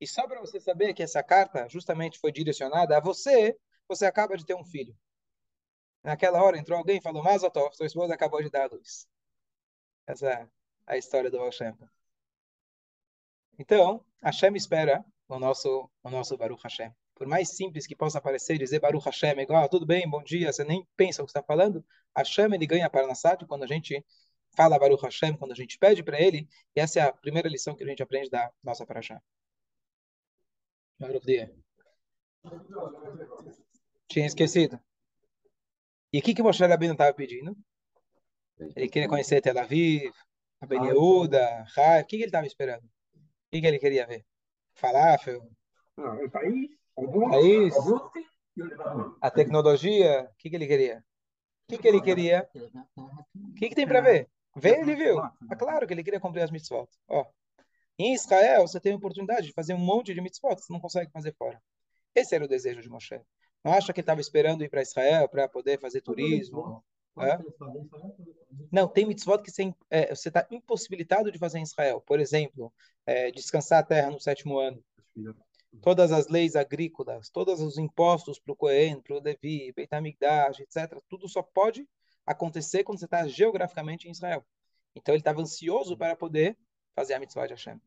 E 0.00 0.06
só 0.06 0.26
para 0.26 0.40
você 0.40 0.60
saber 0.60 0.92
que 0.92 1.02
essa 1.02 1.22
carta 1.22 1.68
justamente 1.68 2.18
foi 2.18 2.32
direcionada 2.32 2.96
a 2.96 3.00
você, 3.00 3.56
você 3.88 4.04
acaba 4.04 4.36
de 4.36 4.44
ter 4.44 4.54
um 4.54 4.64
filho. 4.64 4.94
Naquela 6.02 6.42
hora 6.42 6.58
entrou 6.58 6.78
alguém 6.78 6.98
e 6.98 7.02
falou, 7.02 7.22
Mazatov, 7.22 7.74
sua 7.74 7.86
esposa 7.86 8.14
acabou 8.14 8.42
de 8.42 8.50
dar 8.50 8.64
a 8.64 8.74
luz. 8.74 9.06
Essa 10.06 10.30
é 10.30 10.48
a 10.86 10.96
história 10.96 11.30
do 11.30 11.38
Baal 11.38 11.50
Então, 13.58 14.04
Hashem 14.22 14.54
espera 14.56 15.04
o 15.36 15.38
nosso, 15.38 15.90
o 16.02 16.10
nosso 16.10 16.36
Baruch 16.36 16.62
Hashem. 16.62 16.92
Por 17.14 17.26
mais 17.26 17.50
simples 17.50 17.86
que 17.86 17.94
possa 17.94 18.20
parecer 18.20 18.58
dizer 18.58 18.80
Baruch 18.80 19.04
Hashem, 19.04 19.38
é 19.38 19.42
igual, 19.42 19.64
ah, 19.64 19.68
tudo 19.68 19.86
bem, 19.86 20.08
bom 20.08 20.22
dia, 20.22 20.52
você 20.52 20.64
nem 20.64 20.86
pensa 20.96 21.22
o 21.22 21.26
que 21.26 21.30
está 21.30 21.42
falando, 21.42 21.84
Hashem 22.16 22.52
ele 22.54 22.66
ganha 22.66 22.90
para 22.90 23.06
Nassat 23.06 23.44
quando 23.46 23.64
a 23.64 23.66
gente 23.66 24.04
fala 24.56 24.78
Baruch 24.78 25.02
Hashem, 25.02 25.36
quando 25.36 25.52
a 25.52 25.54
gente 25.54 25.78
pede 25.78 26.02
para 26.02 26.20
ele, 26.20 26.48
e 26.74 26.80
essa 26.80 27.00
é 27.00 27.02
a 27.02 27.12
primeira 27.12 27.48
lição 27.48 27.74
que 27.74 27.84
a 27.84 27.86
gente 27.86 28.02
aprende 28.02 28.28
da 28.28 28.50
nossa 28.62 28.84
Parashá. 28.84 29.20
Baruch 30.98 31.24
dia. 31.24 31.54
Tinha 34.08 34.26
esquecido. 34.26 34.80
E 36.12 36.18
o 36.18 36.22
que, 36.22 36.34
que 36.34 36.42
Moshe 36.42 36.64
Rabbeinu 36.66 36.94
estava 36.94 37.14
pedindo? 37.14 37.56
Ele 38.58 38.88
queria 38.88 39.08
conhecer 39.08 39.40
Tel 39.40 39.58
Aviv, 39.58 40.12
a 40.60 40.66
Ben 40.66 40.84
Yehuda, 40.84 41.64
o 42.00 42.04
que, 42.04 42.16
que 42.16 42.16
ele 42.16 42.24
estava 42.24 42.46
esperando? 42.46 42.84
O 42.84 43.50
que, 43.50 43.60
que 43.60 43.66
ele 43.66 43.78
queria 43.78 44.06
ver? 44.06 44.24
Falafel? 44.74 45.42
Ah, 45.96 46.14
o 46.14 46.30
país. 46.30 46.70
país. 47.30 47.74
A 49.20 49.30
tecnologia. 49.30 50.28
O 50.30 50.36
que, 50.36 50.50
que 50.50 50.56
ele 50.56 50.66
queria? 50.66 51.04
O 51.68 51.72
que, 51.72 51.78
que 51.78 51.88
ele 51.88 52.00
queria? 52.00 52.48
O 52.96 53.54
que, 53.54 53.68
que 53.68 53.74
tem 53.74 53.86
para 53.86 54.00
ver? 54.00 54.28
Vê, 54.56 54.80
ele 54.80 54.96
viu. 54.96 55.20
É 55.50 55.56
claro 55.56 55.86
que 55.86 55.94
ele 55.94 56.02
queria 56.02 56.20
cumprir 56.20 56.42
as 56.42 56.50
mitzvot. 56.50 56.88
Ó, 57.08 57.24
em 57.98 58.14
Israel, 58.14 58.66
você 58.66 58.80
tem 58.80 58.92
a 58.92 58.96
oportunidade 58.96 59.46
de 59.46 59.52
fazer 59.52 59.74
um 59.74 59.78
monte 59.78 60.14
de 60.14 60.20
mitzvot, 60.20 60.56
você 60.56 60.72
não 60.72 60.80
consegue 60.80 61.10
fazer 61.12 61.34
fora. 61.34 61.62
Esse 62.14 62.34
era 62.34 62.44
o 62.44 62.48
desejo 62.48 62.80
de 62.80 62.88
Moshe. 62.88 63.20
Não 63.62 63.72
acha 63.72 63.92
que 63.92 64.00
ele 64.00 64.04
estava 64.04 64.20
esperando 64.20 64.64
ir 64.64 64.70
para 64.70 64.82
Israel 64.82 65.28
para 65.28 65.46
poder 65.46 65.78
fazer 65.78 66.00
turismo? 66.00 66.82
É? 67.18 67.38
Não, 68.70 68.88
tem 68.88 69.06
mitzvot 69.06 69.42
que 69.42 69.50
você 69.50 69.74
é, 69.90 70.12
está 70.12 70.46
impossibilitado 70.50 71.30
de 71.30 71.38
fazer 71.38 71.58
em 71.58 71.62
Israel. 71.62 72.00
Por 72.00 72.20
exemplo, 72.20 72.72
é, 73.04 73.30
descansar 73.30 73.80
a 73.80 73.82
terra 73.82 74.10
no 74.10 74.20
sétimo 74.20 74.58
ano. 74.58 74.82
Todas 75.82 76.12
as 76.12 76.28
leis 76.28 76.56
agrícolas, 76.56 77.28
todos 77.28 77.60
os 77.60 77.78
impostos 77.78 78.38
para 78.38 78.52
o 78.52 78.56
Cohen, 78.56 79.00
para 79.00 79.16
o 79.16 79.20
Levi, 79.20 79.72
Beit 79.72 79.94
HaMikdash, 79.94 80.60
etc. 80.60 81.00
Tudo 81.08 81.28
só 81.28 81.42
pode 81.42 81.86
acontecer 82.26 82.84
quando 82.84 82.98
você 82.98 83.04
está 83.04 83.26
geograficamente 83.26 84.08
em 84.08 84.10
Israel. 84.10 84.44
Então 84.94 85.14
ele 85.14 85.20
estava 85.20 85.40
ansioso 85.40 85.96
para 85.96 86.16
poder 86.16 86.56
fazer 86.94 87.14
a 87.14 87.20
mitzvah 87.20 87.46
de 87.46 87.54
Hashem. 87.54 87.80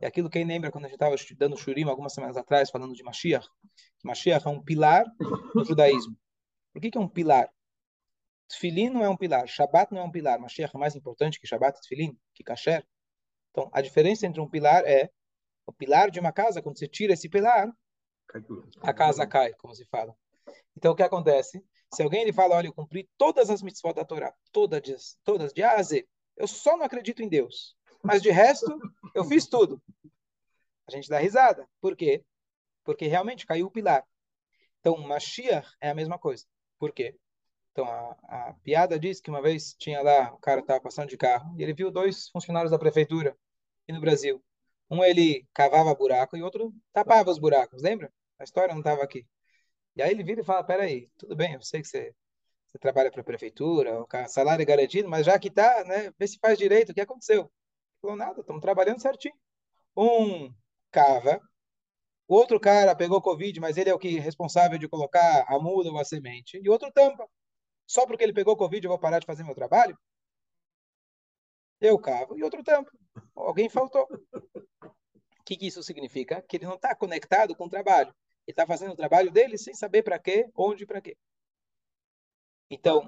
E 0.00 0.06
aquilo 0.06 0.30
quem 0.30 0.44
lembra 0.44 0.70
quando 0.70 0.84
a 0.84 0.88
gente 0.88 0.96
estava 0.96 1.14
estudando 1.14 1.56
Shurim 1.56 1.84
algumas 1.84 2.12
semanas 2.12 2.36
atrás, 2.36 2.70
falando 2.70 2.94
de 2.94 3.02
Mashiach, 3.02 3.46
Mashiach 4.02 4.46
é 4.46 4.50
um 4.50 4.62
pilar 4.62 5.04
do 5.54 5.64
judaísmo. 5.64 6.16
Por 6.72 6.80
que, 6.80 6.90
que 6.90 6.98
é 6.98 7.00
um 7.00 7.08
pilar? 7.08 7.48
Tfilin 8.48 8.90
não 8.90 9.02
é 9.04 9.08
um 9.08 9.16
pilar, 9.16 9.46
Shabbat 9.46 9.92
não 9.92 10.02
é 10.02 10.04
um 10.04 10.10
pilar, 10.10 10.38
Mashiach 10.38 10.74
é 10.74 10.78
mais 10.78 10.94
importante 10.94 11.40
que 11.40 11.46
Shabbat 11.46 11.78
e 11.78 11.82
Tfilin, 11.82 12.18
que 12.34 12.44
Kasher. 12.44 12.86
Então, 13.50 13.70
a 13.72 13.80
diferença 13.80 14.26
entre 14.26 14.40
um 14.40 14.48
pilar 14.48 14.84
é 14.84 15.10
o 15.66 15.72
pilar 15.72 16.10
de 16.10 16.20
uma 16.20 16.32
casa, 16.32 16.60
quando 16.60 16.78
você 16.78 16.86
tira 16.86 17.14
esse 17.14 17.28
pilar, 17.28 17.72
a 18.80 18.92
casa 18.92 19.26
cai, 19.26 19.54
como 19.54 19.74
se 19.74 19.84
fala. 19.86 20.14
Então, 20.76 20.92
o 20.92 20.96
que 20.96 21.02
acontece? 21.02 21.64
Se 21.92 22.02
alguém 22.02 22.22
ele 22.22 22.32
fala, 22.32 22.56
olha, 22.56 22.66
eu 22.66 22.72
cumpri 22.72 23.08
todas 23.16 23.50
as 23.50 23.62
mitzvot 23.62 23.94
da 23.94 24.04
Torá, 24.04 24.34
todas, 24.52 25.16
todas, 25.22 25.52
de 25.52 25.62
A 25.62 25.76
a 25.76 25.82
Z, 25.82 26.06
eu 26.36 26.48
só 26.48 26.76
não 26.76 26.84
acredito 26.84 27.22
em 27.22 27.28
Deus. 27.28 27.76
Mas 28.02 28.20
de 28.20 28.30
resto, 28.30 28.76
eu 29.14 29.24
fiz 29.24 29.46
tudo. 29.46 29.80
A 30.86 30.90
gente 30.90 31.08
dá 31.08 31.18
risada. 31.18 31.66
Por 31.80 31.96
quê? 31.96 32.24
Porque 32.82 33.06
realmente 33.06 33.46
caiu 33.46 33.66
o 33.66 33.70
pilar. 33.70 34.04
Então, 34.80 34.98
Mashiach 34.98 35.68
é 35.80 35.88
a 35.88 35.94
mesma 35.94 36.18
coisa. 36.18 36.44
Por 36.78 36.92
quê? 36.92 37.16
Então, 37.74 37.86
a, 37.88 38.50
a 38.50 38.54
piada 38.62 38.96
diz 39.00 39.20
que 39.20 39.28
uma 39.28 39.42
vez 39.42 39.74
tinha 39.74 40.00
lá, 40.00 40.32
o 40.32 40.38
cara 40.38 40.60
estava 40.60 40.80
passando 40.80 41.08
de 41.08 41.16
carro, 41.16 41.52
e 41.58 41.62
ele 41.62 41.74
viu 41.74 41.90
dois 41.90 42.28
funcionários 42.28 42.70
da 42.70 42.78
prefeitura 42.78 43.36
aqui 43.82 43.92
no 43.92 44.00
Brasil. 44.00 44.40
Um 44.88 45.02
ele 45.02 45.44
cavava 45.52 45.92
buraco 45.92 46.36
e 46.36 46.42
outro 46.42 46.72
tapava 46.92 47.30
os 47.32 47.38
buracos, 47.38 47.82
lembra? 47.82 48.12
A 48.38 48.44
história 48.44 48.72
não 48.72 48.80
estava 48.80 49.02
aqui. 49.02 49.26
E 49.96 50.02
aí 50.02 50.12
ele 50.12 50.22
vira 50.22 50.40
e 50.40 50.44
fala, 50.44 50.62
peraí, 50.62 51.10
tudo 51.18 51.34
bem, 51.34 51.54
eu 51.54 51.62
sei 51.62 51.80
que 51.80 51.88
você, 51.88 52.14
você 52.70 52.78
trabalha 52.78 53.10
para 53.10 53.22
a 53.22 53.24
prefeitura, 53.24 54.00
o 54.00 54.06
salário 54.28 54.62
é 54.62 54.66
garantido, 54.66 55.08
mas 55.08 55.26
já 55.26 55.36
que 55.38 55.48
está, 55.48 55.84
né, 55.84 56.12
vê 56.18 56.28
se 56.28 56.38
faz 56.38 56.56
direito, 56.58 56.90
o 56.92 56.94
que 56.94 57.00
aconteceu? 57.00 57.40
Ele 57.42 57.50
falou, 58.02 58.16
nada, 58.16 58.40
estamos 58.40 58.62
trabalhando 58.62 59.02
certinho. 59.02 59.34
Um 59.96 60.52
cava, 60.92 61.40
o 62.28 62.34
outro 62.36 62.60
cara 62.60 62.94
pegou 62.94 63.20
Covid, 63.20 63.58
mas 63.60 63.76
ele 63.76 63.90
é 63.90 63.94
o 63.94 63.98
que 63.98 64.16
é 64.18 64.20
responsável 64.20 64.78
de 64.78 64.88
colocar 64.88 65.44
a 65.48 65.58
muda 65.58 65.90
ou 65.90 65.98
a 65.98 66.04
semente, 66.04 66.60
e 66.62 66.68
o 66.68 66.72
outro 66.72 66.92
tampa. 66.92 67.28
Só 67.86 68.06
porque 68.06 68.24
ele 68.24 68.32
pegou 68.32 68.56
Covid 68.56 68.84
eu 68.84 68.90
vou 68.90 68.98
parar 68.98 69.18
de 69.18 69.26
fazer 69.26 69.44
meu 69.44 69.54
trabalho? 69.54 69.98
Eu 71.80 71.98
cavo 71.98 72.38
e 72.38 72.42
outro 72.42 72.62
tampo. 72.62 72.90
Alguém 73.34 73.68
faltou. 73.68 74.08
O 74.42 75.44
que, 75.44 75.56
que 75.56 75.66
isso 75.66 75.82
significa? 75.82 76.40
Que 76.42 76.56
ele 76.56 76.66
não 76.66 76.76
está 76.76 76.94
conectado 76.94 77.54
com 77.54 77.66
o 77.66 77.70
trabalho. 77.70 78.14
Ele 78.46 78.52
está 78.52 78.66
fazendo 78.66 78.92
o 78.92 78.96
trabalho 78.96 79.30
dele 79.30 79.58
sem 79.58 79.74
saber 79.74 80.02
para 80.02 80.18
quê, 80.18 80.48
onde 80.54 80.84
e 80.84 80.86
para 80.86 81.00
quê. 81.00 81.16
Então, 82.70 83.06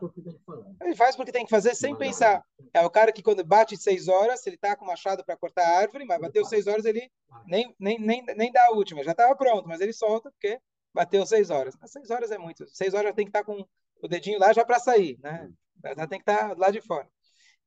ele 0.83 0.95
faz 0.95 1.17
porque 1.17 1.33
tem 1.33 1.45
que 1.45 1.51
fazer 1.51 1.75
sem 1.75 1.97
pensar. 1.97 2.45
É 2.73 2.83
o 2.83 2.91
cara 2.91 3.11
que 3.11 3.23
quando 3.23 3.43
bate 3.43 3.77
seis 3.77 4.07
horas, 4.07 4.47
ele 4.47 4.57
está 4.57 4.77
com 4.77 4.85
machado 4.85 5.25
para 5.25 5.37
cortar 5.37 5.67
a 5.67 5.79
árvore, 5.79 6.05
mas 6.05 6.21
bateu 6.21 6.45
seis 6.45 6.67
horas, 6.67 6.85
ele 6.85 7.11
nem, 7.47 7.75
nem, 7.79 7.99
nem, 7.99 8.23
nem 8.23 8.53
dá 8.53 8.67
a 8.67 8.73
última. 8.73 9.03
Já 9.03 9.13
estava 9.13 9.35
pronto, 9.35 9.67
mas 9.67 9.81
ele 9.81 9.93
solta 9.93 10.31
porque 10.31 10.61
bateu 10.93 11.25
seis 11.27 11.51
horas. 11.51 11.75
Mas 11.81 11.91
seis 11.91 12.11
horas 12.11 12.31
é 12.31 12.39
muito. 12.39 12.67
Seis 12.69 12.93
horas 12.93 13.09
já 13.09 13.15
tem 13.15 13.25
que 13.25 13.31
estar 13.31 13.41
tá 13.41 13.47
com 13.47 13.67
o 14.03 14.09
dedinho 14.09 14.39
lá 14.39 14.53
já 14.53 14.65
para 14.65 14.79
sair, 14.79 15.19
né? 15.21 15.51
Já 15.97 16.07
tem 16.07 16.19
que 16.19 16.31
estar 16.31 16.49
tá 16.49 16.55
lá 16.57 16.71
de 16.71 16.81
fora. 16.81 17.09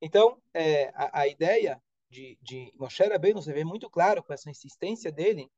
Então, 0.02 0.42
é, 0.54 0.90
a, 0.96 1.22
a, 1.22 1.28
ideia 1.28 1.82
de, 2.10 2.38
de 2.42 2.72
Moshe 2.78 3.04
Rabbeinu, 3.04 3.42
você 3.42 3.54
vê 3.54 3.64
muito 3.64 3.90
claro 3.90 4.24
com 4.24 4.34
essa 4.34 4.50
insistência 4.50 5.12
dele, 5.12 5.50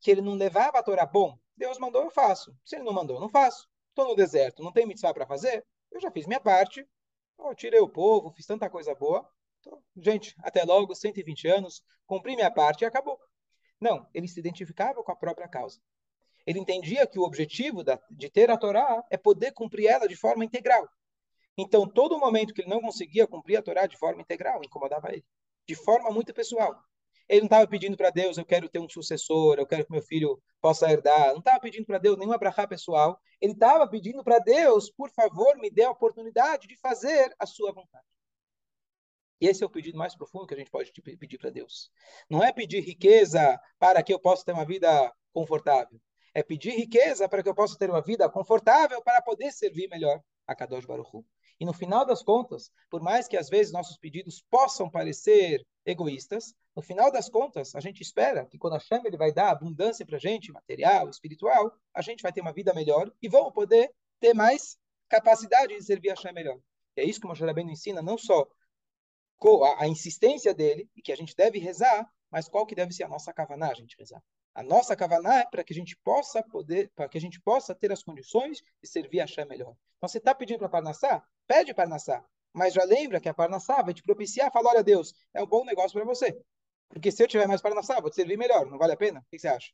que 0.00 0.10
ele 0.10 0.22
não 0.22 0.34
levava 0.34 0.78
a 0.78 0.82
Torá, 0.82 1.04
bom, 1.04 1.38
Deus 1.56 1.78
mandou, 1.78 2.02
eu 2.02 2.10
faço. 2.10 2.54
Se 2.64 2.76
ele 2.76 2.84
não 2.84 2.92
mandou, 2.92 3.16
eu 3.16 3.20
não 3.20 3.28
faço. 3.28 3.68
Estou 3.90 4.08
no 4.08 4.16
deserto, 4.16 4.62
não 4.62 4.72
tem 4.72 4.86
mitzvah 4.86 5.12
para 5.12 5.26
fazer, 5.26 5.64
eu 5.90 6.00
já 6.00 6.10
fiz 6.10 6.26
minha 6.26 6.40
parte, 6.40 6.86
eu 7.38 7.54
tirei 7.54 7.80
o 7.80 7.88
povo, 7.88 8.30
fiz 8.30 8.46
tanta 8.46 8.70
coisa 8.70 8.94
boa. 8.94 9.28
Então, 9.60 9.82
gente, 9.96 10.34
até 10.38 10.64
logo, 10.64 10.94
120 10.94 11.48
anos, 11.48 11.82
cumpri 12.06 12.34
minha 12.34 12.50
parte 12.50 12.82
e 12.82 12.86
acabou. 12.86 13.18
Não, 13.80 14.06
ele 14.14 14.28
se 14.28 14.38
identificava 14.38 15.02
com 15.02 15.12
a 15.12 15.16
própria 15.16 15.48
causa. 15.48 15.80
Ele 16.50 16.58
entendia 16.58 17.06
que 17.06 17.16
o 17.16 17.22
objetivo 17.22 17.84
da, 17.84 17.96
de 18.10 18.28
ter 18.28 18.50
a 18.50 18.56
Torá 18.56 19.04
é 19.08 19.16
poder 19.16 19.52
cumprir 19.52 19.86
ela 19.86 20.08
de 20.08 20.16
forma 20.16 20.44
integral. 20.44 20.84
Então, 21.56 21.88
todo 21.88 22.18
momento 22.18 22.52
que 22.52 22.62
ele 22.62 22.68
não 22.68 22.80
conseguia 22.80 23.24
cumprir 23.24 23.56
a 23.56 23.62
Torá 23.62 23.86
de 23.86 23.96
forma 23.96 24.20
integral, 24.20 24.60
incomodava 24.64 25.12
ele, 25.12 25.24
de 25.64 25.76
forma 25.76 26.10
muito 26.10 26.34
pessoal. 26.34 26.74
Ele 27.28 27.42
não 27.42 27.46
estava 27.46 27.68
pedindo 27.68 27.96
para 27.96 28.10
Deus, 28.10 28.36
eu 28.36 28.44
quero 28.44 28.68
ter 28.68 28.80
um 28.80 28.88
sucessor, 28.88 29.60
eu 29.60 29.66
quero 29.66 29.84
que 29.84 29.92
meu 29.92 30.02
filho 30.02 30.42
possa 30.60 30.90
herdar. 30.90 31.28
Não 31.28 31.38
estava 31.38 31.60
pedindo 31.60 31.86
para 31.86 31.98
Deus 31.98 32.18
nenhum 32.18 32.32
abrahá 32.32 32.66
pessoal. 32.66 33.20
Ele 33.40 33.52
estava 33.52 33.88
pedindo 33.88 34.24
para 34.24 34.40
Deus, 34.40 34.90
por 34.90 35.08
favor, 35.08 35.56
me 35.56 35.70
dê 35.70 35.84
a 35.84 35.92
oportunidade 35.92 36.66
de 36.66 36.76
fazer 36.80 37.32
a 37.38 37.46
sua 37.46 37.72
vontade. 37.72 38.04
E 39.40 39.46
esse 39.46 39.62
é 39.62 39.66
o 39.66 39.70
pedido 39.70 39.96
mais 39.96 40.16
profundo 40.16 40.48
que 40.48 40.54
a 40.54 40.58
gente 40.58 40.70
pode 40.72 40.90
pedir 40.90 41.38
para 41.38 41.50
Deus. 41.50 41.92
Não 42.28 42.42
é 42.42 42.52
pedir 42.52 42.80
riqueza 42.80 43.56
para 43.78 44.02
que 44.02 44.12
eu 44.12 44.18
possa 44.18 44.44
ter 44.44 44.52
uma 44.52 44.66
vida 44.66 45.14
confortável 45.32 46.00
é 46.34 46.42
pedir 46.42 46.70
riqueza 46.70 47.28
para 47.28 47.42
que 47.42 47.48
eu 47.48 47.54
possa 47.54 47.76
ter 47.78 47.90
uma 47.90 48.02
vida 48.02 48.28
confortável 48.28 49.02
para 49.02 49.22
poder 49.22 49.52
servir 49.52 49.88
melhor 49.88 50.22
a 50.46 50.54
Kadosh 50.54 50.86
Baruch 50.86 51.10
Hu. 51.12 51.24
E 51.58 51.64
no 51.64 51.72
final 51.72 52.06
das 52.06 52.22
contas, 52.22 52.72
por 52.88 53.02
mais 53.02 53.28
que 53.28 53.36
às 53.36 53.48
vezes 53.48 53.72
nossos 53.72 53.98
pedidos 53.98 54.42
possam 54.50 54.90
parecer 54.90 55.64
egoístas, 55.84 56.54
no 56.74 56.82
final 56.82 57.12
das 57.12 57.28
contas, 57.28 57.74
a 57.74 57.80
gente 57.80 58.00
espera 58.00 58.46
que 58.46 58.56
quando 58.56 58.76
a 58.76 58.80
chama 58.80 59.06
ele 59.06 59.16
vai 59.18 59.32
dar 59.32 59.50
abundância 59.50 60.06
para 60.06 60.16
a 60.16 60.20
gente, 60.20 60.52
material, 60.52 61.10
espiritual, 61.10 61.70
a 61.94 62.00
gente 62.00 62.22
vai 62.22 62.32
ter 62.32 62.40
uma 62.40 62.52
vida 62.52 62.72
melhor 62.72 63.12
e 63.20 63.28
vamos 63.28 63.52
poder 63.52 63.92
ter 64.18 64.32
mais 64.32 64.78
capacidade 65.08 65.76
de 65.76 65.82
servir 65.84 66.10
a 66.10 66.16
chama 66.16 66.34
melhor. 66.34 66.58
E 66.96 67.02
é 67.02 67.04
isso 67.04 67.20
que 67.20 67.26
o 67.26 67.28
Moshe 67.28 67.44
Rabbeinu 67.44 67.70
ensina, 67.70 68.00
não 68.00 68.16
só 68.16 68.48
a, 69.64 69.84
a 69.84 69.88
insistência 69.88 70.54
dele, 70.54 70.88
e 70.96 71.02
que 71.02 71.12
a 71.12 71.16
gente 71.16 71.34
deve 71.36 71.58
rezar, 71.58 72.10
mas 72.30 72.48
qual 72.48 72.66
que 72.66 72.74
deve 72.74 72.92
ser 72.92 73.04
a 73.04 73.08
nossa 73.08 73.32
kavaná 73.32 73.70
a 73.70 73.74
gente 73.74 73.96
rezar. 73.98 74.22
A 74.54 74.62
nossa 74.62 74.96
kavaná 74.96 75.40
é 75.40 75.46
para 75.46 75.62
que 75.62 75.72
a 75.72 75.76
gente 75.76 75.96
possa 76.04 76.42
poder, 76.42 76.90
para 76.94 77.08
que 77.08 77.16
a 77.16 77.20
gente 77.20 77.40
possa 77.40 77.74
ter 77.74 77.92
as 77.92 78.02
condições 78.02 78.62
de 78.82 78.88
servir 78.88 79.20
a 79.20 79.26
Shem 79.26 79.46
melhor. 79.46 79.74
Então, 79.96 80.08
você 80.08 80.18
está 80.18 80.34
pedindo 80.34 80.58
para 80.58 80.68
Parnassá? 80.68 81.22
Pede 81.46 81.72
Parnassá. 81.72 82.24
Mas 82.52 82.74
já 82.74 82.82
lembra 82.84 83.20
que 83.20 83.28
a 83.28 83.34
Parnassá 83.34 83.80
vai 83.82 83.94
te 83.94 84.02
propiciar, 84.02 84.50
fala, 84.52 84.70
olha 84.70 84.82
Deus, 84.82 85.14
é 85.32 85.42
um 85.42 85.46
bom 85.46 85.64
negócio 85.64 85.92
para 85.92 86.04
você. 86.04 86.36
Porque 86.88 87.12
se 87.12 87.22
eu 87.22 87.28
tiver 87.28 87.46
mais 87.46 87.60
Parnassá, 87.60 88.00
vou 88.00 88.10
te 88.10 88.16
servir 88.16 88.36
melhor, 88.36 88.66
não 88.66 88.76
vale 88.76 88.92
a 88.92 88.96
pena? 88.96 89.20
O 89.20 89.24
que 89.30 89.38
você 89.38 89.46
acha? 89.46 89.70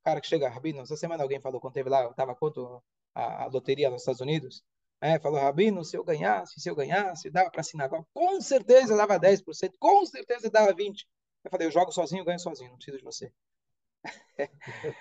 O 0.00 0.04
cara 0.04 0.20
que 0.20 0.26
chega, 0.26 0.48
Rabino, 0.48 0.82
essa 0.82 0.96
semana 0.96 1.22
alguém 1.22 1.40
falou, 1.40 1.60
quando 1.60 1.74
teve 1.74 1.88
lá, 1.88 2.04
estava 2.10 2.34
quanto 2.34 2.82
a, 3.14 3.44
a 3.44 3.46
loteria 3.46 3.88
nos 3.88 4.02
Estados 4.02 4.20
Unidos, 4.20 4.62
é, 5.00 5.18
falou, 5.18 5.40
Rabino, 5.40 5.84
se 5.84 5.96
eu 5.96 6.04
ganhasse, 6.04 6.60
se 6.60 6.68
eu 6.68 6.76
ganhasse, 6.76 7.30
dava 7.30 7.50
para 7.50 7.60
assinar. 7.60 7.88
Com 8.12 8.40
certeza 8.40 8.96
dava 8.96 9.18
10%, 9.18 9.72
com 9.78 10.04
certeza 10.06 10.50
dava 10.50 10.72
20%. 10.74 11.06
Eu 11.44 11.50
falei, 11.50 11.66
eu 11.66 11.72
jogo 11.72 11.90
sozinho, 11.90 12.24
ganho 12.24 12.38
sozinho, 12.38 12.70
não 12.70 12.76
preciso 12.76 12.98
de 12.98 13.04
você. 13.04 13.32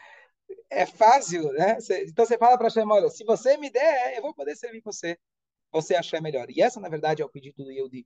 é 0.69 0.85
fácil, 0.85 1.51
né? 1.53 1.77
Então 2.07 2.25
você 2.25 2.37
fala 2.37 2.57
para 2.57 2.67
Hashem, 2.67 2.89
olha, 2.89 3.09
se 3.09 3.23
você 3.23 3.57
me 3.57 3.69
der, 3.69 4.17
eu 4.17 4.21
vou 4.21 4.33
poder 4.33 4.55
servir 4.55 4.81
você. 4.83 5.17
Você 5.71 5.95
achar 5.95 6.21
melhor. 6.21 6.49
E 6.49 6.61
essa, 6.61 6.79
na 6.79 6.89
verdade, 6.89 7.21
é 7.21 7.25
o 7.25 7.29
pedido 7.29 7.63
do 7.63 7.71
Yehudi. 7.71 8.05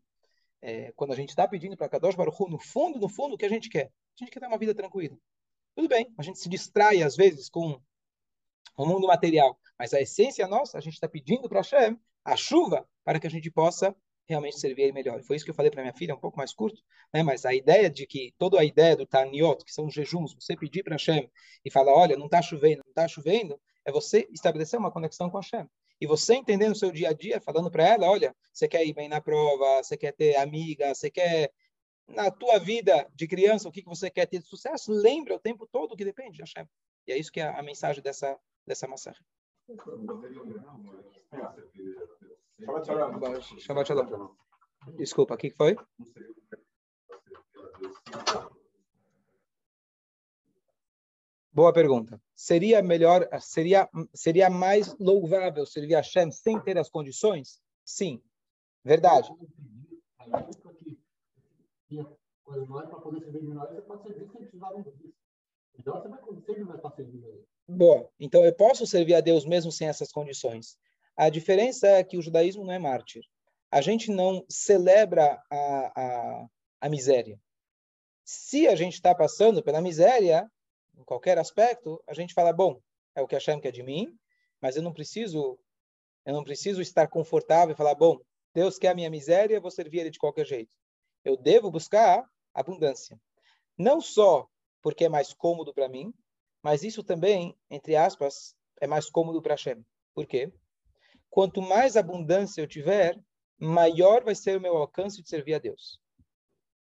É, 0.62 0.92
quando 0.96 1.14
a 1.14 1.16
gente 1.16 1.30
está 1.30 1.48
pedindo 1.48 1.76
para 1.76 1.90
Kadosh 1.90 2.16
Baruch 2.16 2.38
Hu, 2.42 2.50
no 2.50 2.60
fundo, 2.60 3.00
no 3.00 3.10
fundo, 3.10 3.36
o 3.36 3.38
que 3.38 3.46
a 3.46 3.50
gente 3.50 3.70
quer? 3.70 3.86
A 3.86 4.18
gente 4.18 4.32
quer 4.32 4.40
ter 4.40 4.48
uma 4.48 4.58
vida 4.58 4.74
tranquila. 4.74 5.18
Tudo 5.76 5.88
bem, 5.90 6.14
a 6.18 6.24
gente 6.24 6.40
se 6.40 6.48
distrai 6.48 7.04
às 7.04 7.16
vezes 7.16 7.50
com 7.50 7.82
o 8.78 8.86
mundo 8.86 9.08
material, 9.08 9.60
mas 9.78 9.94
a 9.94 10.02
essência 10.02 10.48
nossa, 10.48 10.78
a 10.78 10.82
gente 10.82 10.94
está 10.94 11.08
pedindo 11.08 11.50
para 11.50 11.60
Hashem 11.60 12.00
a 12.24 12.36
chuva 12.36 12.88
para 13.04 13.20
que 13.20 13.28
a 13.28 13.30
gente 13.30 13.52
possa 13.52 13.96
realmente 14.28 14.60
servir 14.60 14.94
melhor. 14.94 15.22
Foi 15.24 15.36
isso 15.36 15.46
que 15.46 15.52
eu 15.52 15.56
falei 15.56 15.72
para 15.72 15.82
minha 15.82 15.94
filha, 15.94 16.16
um 16.16 16.20
pouco 16.20 16.38
mais 16.38 16.54
curto, 16.54 16.82
né? 17.14 17.24
mas 17.24 17.46
a 17.46 17.54
ideia 17.54 17.90
de 17.90 18.06
que, 18.08 18.34
toda 18.38 18.60
a 18.60 18.66
ideia 18.66 18.96
do 18.96 19.06
Taniot, 19.06 19.64
que 19.64 19.72
são 19.72 19.86
os 19.86 19.94
jejuns, 19.94 20.34
você 20.34 20.56
pedir 20.56 20.84
para 20.84 20.96
Hashem 20.96 21.30
e 21.64 21.72
falar, 21.72 21.94
olha, 21.94 22.18
não 22.18 22.26
está 22.26 22.42
chovendo, 22.42 22.82
não 22.84 22.90
está 22.90 23.08
chovendo, 23.08 23.60
é 23.86 23.92
você 23.92 24.28
estabelecer 24.32 24.80
uma 24.80 24.92
conexão 24.92 25.30
com 25.30 25.38
Hashem. 25.38 25.68
E 26.02 26.08
você 26.08 26.36
entendendo 26.36 26.74
o 26.74 26.76
seu 26.76 26.92
dia 26.92 27.10
a 27.10 27.14
dia, 27.14 27.40
falando 27.40 27.72
para 27.72 27.88
ela, 27.88 28.10
olha, 28.10 28.36
você 28.52 28.68
quer 28.68 28.86
ir 28.86 28.94
bem 28.94 29.08
na 29.08 29.22
prova, 29.22 29.82
você 29.82 29.96
quer 29.96 30.12
ter 30.12 30.36
amiga, 30.36 30.94
você 30.94 31.10
quer 31.10 31.52
na 32.08 32.30
tua 32.30 32.60
vida 32.60 33.08
de 33.16 33.28
criança, 33.28 33.68
o 33.68 33.72
que, 33.72 33.82
que 33.82 33.90
você 33.90 34.10
quer 34.10 34.28
ter 34.28 34.40
de 34.40 34.48
sucesso, 34.48 34.92
lembra 34.92 35.36
o 35.36 35.40
tempo 35.40 35.68
todo 35.68 35.96
que 35.96 36.06
depende 36.06 36.34
de 36.34 36.42
Hashem. 36.42 36.68
E 37.08 37.12
é 37.12 37.18
isso 37.18 37.32
que 37.32 37.40
é 37.40 37.48
a 37.48 37.64
mensagem 37.64 38.02
dessa, 38.04 38.38
dessa 38.66 38.88
massagem. 38.88 39.24
Shabbat 42.64 43.88
Shalom. 43.88 44.30
Desculpa, 44.98 45.34
o 45.34 45.38
que 45.38 45.52
foi? 45.52 45.76
Boa 51.52 51.74
pergunta. 51.74 52.22
Seria 52.36 52.82
melhor, 52.82 53.28
seria, 53.40 53.90
seria 54.14 54.50
mais 54.50 54.96
louvável 55.00 55.66
servir 55.66 55.96
a 55.96 56.00
Hashem 56.00 56.32
sem 56.32 56.60
ter 56.60 56.78
as 56.78 56.90
condições? 56.90 57.62
Sim. 57.84 58.22
Verdade. 58.84 59.30
Boa. 67.68 68.10
Então 68.20 68.46
eu 68.46 68.54
posso 68.54 68.86
servir 68.86 69.16
a 69.16 69.22
Deus 69.22 69.46
mesmo 69.46 69.72
sem 69.72 69.88
essas 69.88 70.12
condições. 70.12 70.78
A 71.16 71.30
diferença 71.30 71.88
é 71.88 72.04
que 72.04 72.18
o 72.18 72.22
judaísmo 72.22 72.64
não 72.64 72.74
é 72.74 72.80
mártir. 72.80 73.24
A 73.72 73.82
gente 73.82 74.12
não 74.12 74.46
celebra 74.50 75.42
a, 75.50 76.02
a, 76.02 76.48
a 76.82 76.90
miséria. 76.90 77.40
Se 78.24 78.68
a 78.68 78.76
gente 78.76 78.94
está 78.94 79.14
passando 79.14 79.64
pela 79.64 79.82
miséria, 79.82 80.50
em 80.98 81.04
qualquer 81.04 81.38
aspecto, 81.38 82.02
a 82.08 82.14
gente 82.14 82.34
fala, 82.34 82.52
bom, 82.52 82.80
é 83.14 83.22
o 83.22 83.28
que 83.28 83.36
Hashem 83.36 83.60
quer 83.60 83.72
de 83.72 83.84
mim, 83.84 84.08
mas 84.62 84.76
eu 84.76 84.82
não 84.82 84.94
preciso 84.94 85.60
eu 86.26 86.34
não 86.34 86.44
preciso 86.44 86.82
estar 86.82 87.08
confortável 87.08 87.74
e 87.74 87.78
falar, 87.78 87.94
bom, 87.94 88.20
Deus 88.52 88.80
quer 88.80 88.90
a 88.90 88.96
minha 88.96 89.12
miséria, 89.12 89.62
vou 89.62 89.70
servir 89.70 90.00
ele 90.00 90.10
de 90.10 90.18
qualquer 90.18 90.46
jeito. 90.46 90.76
Eu 91.24 91.38
devo 91.38 91.70
buscar 91.70 92.28
abundância. 92.52 93.20
Não 93.78 94.02
só 94.02 94.50
porque 94.82 95.06
é 95.06 95.10
mais 95.10 95.34
cômodo 95.34 95.72
para 95.72 95.88
mim, 95.88 96.12
mas 96.64 96.84
isso 96.84 97.04
também, 97.04 97.56
entre 97.70 97.96
aspas, 97.96 98.56
é 98.82 98.88
mais 98.88 99.08
cômodo 99.08 99.40
para 99.40 99.54
Hashem. 99.54 99.86
Por 100.16 100.26
quê? 100.26 100.52
Quanto 101.36 101.62
mais 101.62 101.98
abundância 101.98 102.62
eu 102.62 102.68
tiver, 102.68 103.20
maior 103.60 104.24
vai 104.24 104.34
ser 104.34 104.58
o 104.58 104.62
meu 104.62 104.78
alcance 104.78 105.22
de 105.22 105.28
servir 105.28 105.56
a 105.56 105.60
Deus. 105.60 106.00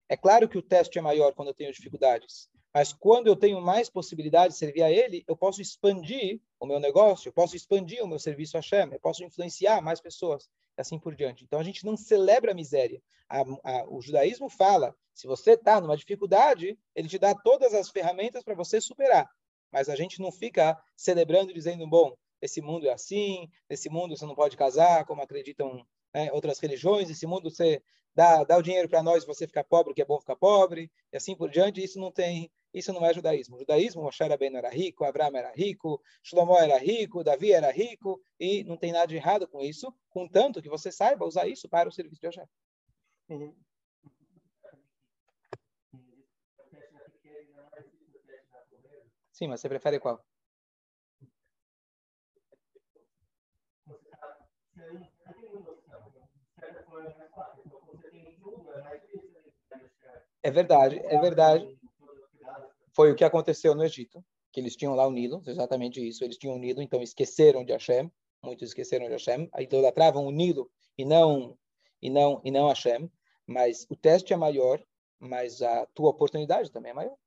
É 0.07 0.15
claro 0.15 0.47
que 0.47 0.55
o 0.55 0.61
teste 0.61 0.99
é 0.99 1.01
maior 1.01 1.33
quando 1.33 1.47
eu 1.47 1.53
tenho 1.55 1.73
dificuldades, 1.73 2.47
mas 2.71 2.93
quando 2.93 3.25
eu 3.25 3.35
tenho 3.35 3.59
mais 3.59 3.89
possibilidade 3.89 4.53
de 4.53 4.59
servir 4.59 4.83
a 4.83 4.91
Ele, 4.91 5.23
eu 5.27 5.35
posso 5.35 5.63
expandir 5.63 6.39
o 6.59 6.67
meu 6.67 6.79
negócio, 6.79 7.27
eu 7.27 7.33
posso 7.33 7.55
expandir 7.55 8.03
o 8.03 8.07
meu 8.07 8.19
serviço 8.19 8.55
a 8.55 8.59
Hashem, 8.59 8.93
eu 8.93 8.99
posso 8.99 9.23
influenciar 9.23 9.81
mais 9.81 9.99
pessoas, 9.99 10.47
e 10.77 10.81
assim 10.81 10.99
por 10.99 11.15
diante. 11.15 11.43
Então 11.43 11.59
a 11.59 11.63
gente 11.63 11.83
não 11.83 11.97
celebra 11.97 12.51
a 12.51 12.55
miséria. 12.55 13.01
A, 13.27 13.39
a, 13.41 13.89
o 13.89 13.99
judaísmo 13.99 14.47
fala: 14.47 14.95
se 15.11 15.25
você 15.25 15.53
está 15.53 15.81
numa 15.81 15.97
dificuldade, 15.97 16.77
ele 16.93 17.07
te 17.07 17.17
dá 17.17 17.33
todas 17.33 17.73
as 17.73 17.89
ferramentas 17.89 18.43
para 18.43 18.53
você 18.53 18.79
superar. 18.79 19.27
Mas 19.71 19.89
a 19.89 19.95
gente 19.95 20.21
não 20.21 20.31
fica 20.31 20.79
celebrando 20.95 21.49
e 21.49 21.53
dizendo: 21.55 21.87
bom, 21.87 22.15
esse 22.45 22.61
mundo 22.61 22.87
é 22.87 22.93
assim, 22.93 23.49
nesse 23.69 23.89
mundo 23.89 24.15
você 24.15 24.25
não 24.25 24.35
pode 24.35 24.55
casar, 24.55 25.05
como 25.05 25.21
acreditam 25.21 25.85
né, 26.13 26.31
outras 26.31 26.59
religiões, 26.59 27.09
esse 27.09 27.27
mundo 27.27 27.49
você 27.49 27.81
dá, 28.15 28.43
dá 28.43 28.57
o 28.57 28.61
dinheiro 28.61 28.87
para 28.87 29.03
nós, 29.03 29.25
você 29.25 29.45
ficar 29.45 29.63
pobre, 29.63 29.93
que 29.93 30.01
é 30.01 30.05
bom 30.05 30.19
ficar 30.19 30.35
pobre, 30.35 30.91
e 31.11 31.17
assim 31.17 31.35
por 31.35 31.49
diante. 31.49 31.83
Isso 31.83 31.99
não 31.99 32.11
tem 32.11 32.49
isso 32.73 32.91
não 32.91 33.05
é 33.05 33.13
judaísmo. 33.13 33.55
O 33.55 33.59
judaísmo, 33.59 34.03
Moshe 34.03 34.21
Rabbeinu 34.21 34.57
era 34.57 34.69
rico, 34.69 35.05
Abraão 35.05 35.33
era 35.33 35.49
rico, 35.53 36.01
Shlomo 36.21 36.57
era 36.57 36.77
rico, 36.77 37.23
Davi 37.23 37.53
era 37.53 37.71
rico, 37.71 38.21
e 38.37 38.65
não 38.65 38.75
tem 38.75 38.91
nada 38.91 39.07
de 39.07 39.15
errado 39.15 39.47
com 39.47 39.61
isso, 39.61 39.93
contanto 40.09 40.61
que 40.61 40.67
você 40.67 40.91
saiba 40.91 41.25
usar 41.25 41.47
isso 41.47 41.69
para 41.69 41.87
o 41.87 41.91
serviço 41.91 42.19
de 42.19 42.27
Hashem. 42.27 42.45
Uhum. 43.29 43.55
Sim, 49.31 49.47
mas 49.47 49.61
você 49.61 49.69
prefere 49.69 49.97
qual? 49.97 50.21
É 60.43 60.51
verdade, 60.51 60.99
é 61.05 61.19
verdade. 61.19 61.77
Foi 62.93 63.11
o 63.11 63.15
que 63.15 63.23
aconteceu 63.23 63.73
no 63.73 63.83
Egito, 63.83 64.23
que 64.51 64.59
eles 64.59 64.75
tinham 64.75 64.93
lá 64.95 65.07
o 65.07 65.11
Nilo, 65.11 65.41
exatamente 65.45 66.07
isso. 66.07 66.23
Eles 66.23 66.37
tinham 66.37 66.55
o 66.55 66.59
Nilo, 66.59 66.81
então 66.81 67.01
esqueceram 67.01 67.65
de 67.65 67.73
Hashem. 67.73 68.11
Muitos 68.43 68.69
esqueceram 68.69 69.07
de 69.07 69.13
Hashem, 69.13 69.49
idolatravam 69.59 70.25
o 70.25 70.31
Nilo 70.31 70.69
e 70.97 71.03
não 71.03 71.57
e 72.01 72.09
não 72.09 72.39
e 72.43 72.51
não 72.51 72.67
Hashem. 72.67 73.11
Mas 73.45 73.87
o 73.89 73.95
teste 73.95 74.33
é 74.33 74.37
maior, 74.37 74.79
mas 75.19 75.61
a 75.61 75.85
tua 75.87 76.11
oportunidade 76.11 76.71
também 76.71 76.91
é 76.91 76.95
maior. 76.95 77.17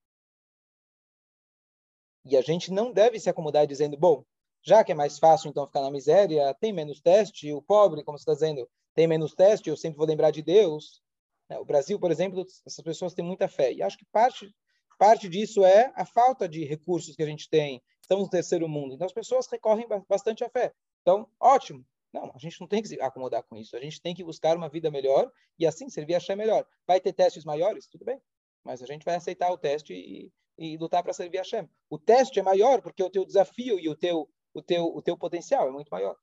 E 2.25 2.37
a 2.37 2.41
gente 2.41 2.73
não 2.73 2.93
deve 2.93 3.19
se 3.19 3.29
acomodar 3.29 3.67
dizendo, 3.67 3.97
bom, 3.97 4.25
já 4.63 4.85
que 4.85 4.93
é 4.93 4.95
mais 4.95 5.19
fácil 5.19 5.49
então 5.51 5.67
ficar 5.67 5.81
na 5.81 5.91
miséria, 5.91 6.55
tem 6.55 6.73
menos 6.73 7.01
teste, 7.01 7.53
o 7.53 7.63
pobre, 7.63 8.05
como 8.05 8.19
você 8.19 8.23
está 8.23 8.35
dizendo, 8.35 8.69
tem 8.99 9.07
menos 9.07 9.33
teste, 9.33 9.71
eu 9.71 9.77
sempre 9.77 9.97
vou 9.97 10.07
lembrar 10.09 10.33
de 10.33 10.43
Deus. 10.43 11.01
O 11.49 11.65
Brasil, 11.65 12.01
por 12.01 12.11
exemplo, 12.11 12.45
essas 12.67 12.83
pessoas 12.83 13.15
têm 13.15 13.25
muita 13.25 13.47
fé. 13.47 13.73
E 13.73 13.81
acho 13.81 13.97
que 13.97 14.05
parte 14.07 14.53
Parte 14.99 15.29
disso 15.29 15.65
é 15.65 15.93
a 15.95 16.05
falta 16.05 16.49
de 16.49 16.65
recursos 16.65 17.15
que 17.15 17.23
a 17.23 17.27
gente 17.27 17.49
tem. 17.49 17.81
Estamos 18.03 18.25
no 18.25 18.31
terceiro 18.31 18.69
mundo. 18.69 18.95
Então, 18.95 19.07
as 19.07 19.13
pessoas 19.13 19.47
recorrem 19.47 19.87
bastante 20.09 20.43
à 20.43 20.51
fé. 20.51 20.75
Então, 21.03 21.31
ótimo. 21.39 21.87
Não, 22.13 22.33
a 22.35 22.39
gente 22.39 22.61
não 22.61 22.67
tem 22.67 22.83
que 22.83 22.89
se 22.89 23.01
acomodar 23.01 23.45
com 23.45 23.57
isso. 23.57 23.77
A 23.77 23.81
gente 23.81 24.03
tem 24.03 24.13
que 24.13 24.25
buscar 24.25 24.57
uma 24.57 24.69
vida 24.69 24.91
melhor 24.91 25.31
e 25.57 25.65
assim 25.65 25.89
servir 25.89 26.17
a 26.17 26.21
Shem 26.21 26.35
melhor. 26.35 26.67
Vai 26.85 27.01
ter 27.01 27.13
testes 27.13 27.45
maiores? 27.45 27.87
Tudo 27.87 28.05
bem. 28.05 28.21
Mas 28.65 28.83
a 28.83 28.87
gente 28.87 29.05
vai 29.05 29.15
aceitar 29.15 29.53
o 29.53 29.59
teste 29.59 29.95
e, 29.95 30.33
e 30.59 30.77
lutar 30.77 31.05
para 31.05 31.13
servir 31.13 31.39
a 31.39 31.45
Shem. 31.45 31.71
O 31.89 31.99
teste 31.99 32.41
é 32.41 32.43
maior 32.43 32.83
porque 32.83 33.03
o 33.03 33.11
teu 33.11 33.25
desafio 33.25 33.79
e 33.79 33.89
o 33.89 33.95
teu, 33.95 34.29
o 34.53 34.61
teu, 34.61 34.87
o 34.87 35.01
teu 35.01 35.17
potencial 35.17 35.69
é 35.69 35.71
muito 35.71 35.91
maior. 35.91 36.17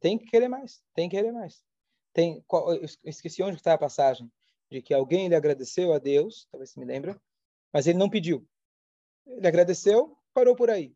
Tem 0.00 0.18
que 0.18 0.26
querer 0.26 0.48
mais, 0.48 0.82
tem 0.94 1.08
que 1.08 1.16
querer 1.16 1.32
mais. 1.32 1.62
Tem, 2.12 2.42
qual, 2.46 2.74
esqueci 3.04 3.42
onde 3.42 3.56
está 3.56 3.74
a 3.74 3.78
passagem, 3.78 4.30
de 4.70 4.82
que 4.82 4.94
alguém 4.94 5.28
lhe 5.28 5.34
agradeceu 5.34 5.92
a 5.92 5.98
Deus, 5.98 6.46
talvez 6.50 6.70
você 6.70 6.80
me 6.80 6.86
lembra, 6.86 7.20
mas 7.72 7.86
ele 7.86 7.98
não 7.98 8.10
pediu. 8.10 8.46
Ele 9.26 9.46
agradeceu, 9.46 10.16
parou 10.32 10.56
por 10.56 10.70
aí. 10.70 10.94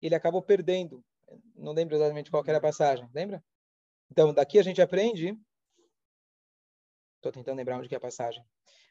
Ele 0.00 0.14
acabou 0.14 0.42
perdendo. 0.42 1.04
Não 1.54 1.72
lembro 1.72 1.96
exatamente 1.96 2.30
qual 2.30 2.44
era 2.46 2.58
a 2.58 2.60
passagem, 2.60 3.08
lembra? 3.12 3.42
Então, 4.10 4.32
daqui 4.32 4.58
a 4.58 4.62
gente 4.62 4.80
aprende. 4.80 5.36
Estou 7.16 7.32
tentando 7.32 7.56
lembrar 7.56 7.78
onde 7.78 7.92
é 7.92 7.96
a 7.96 8.00
passagem. 8.00 8.44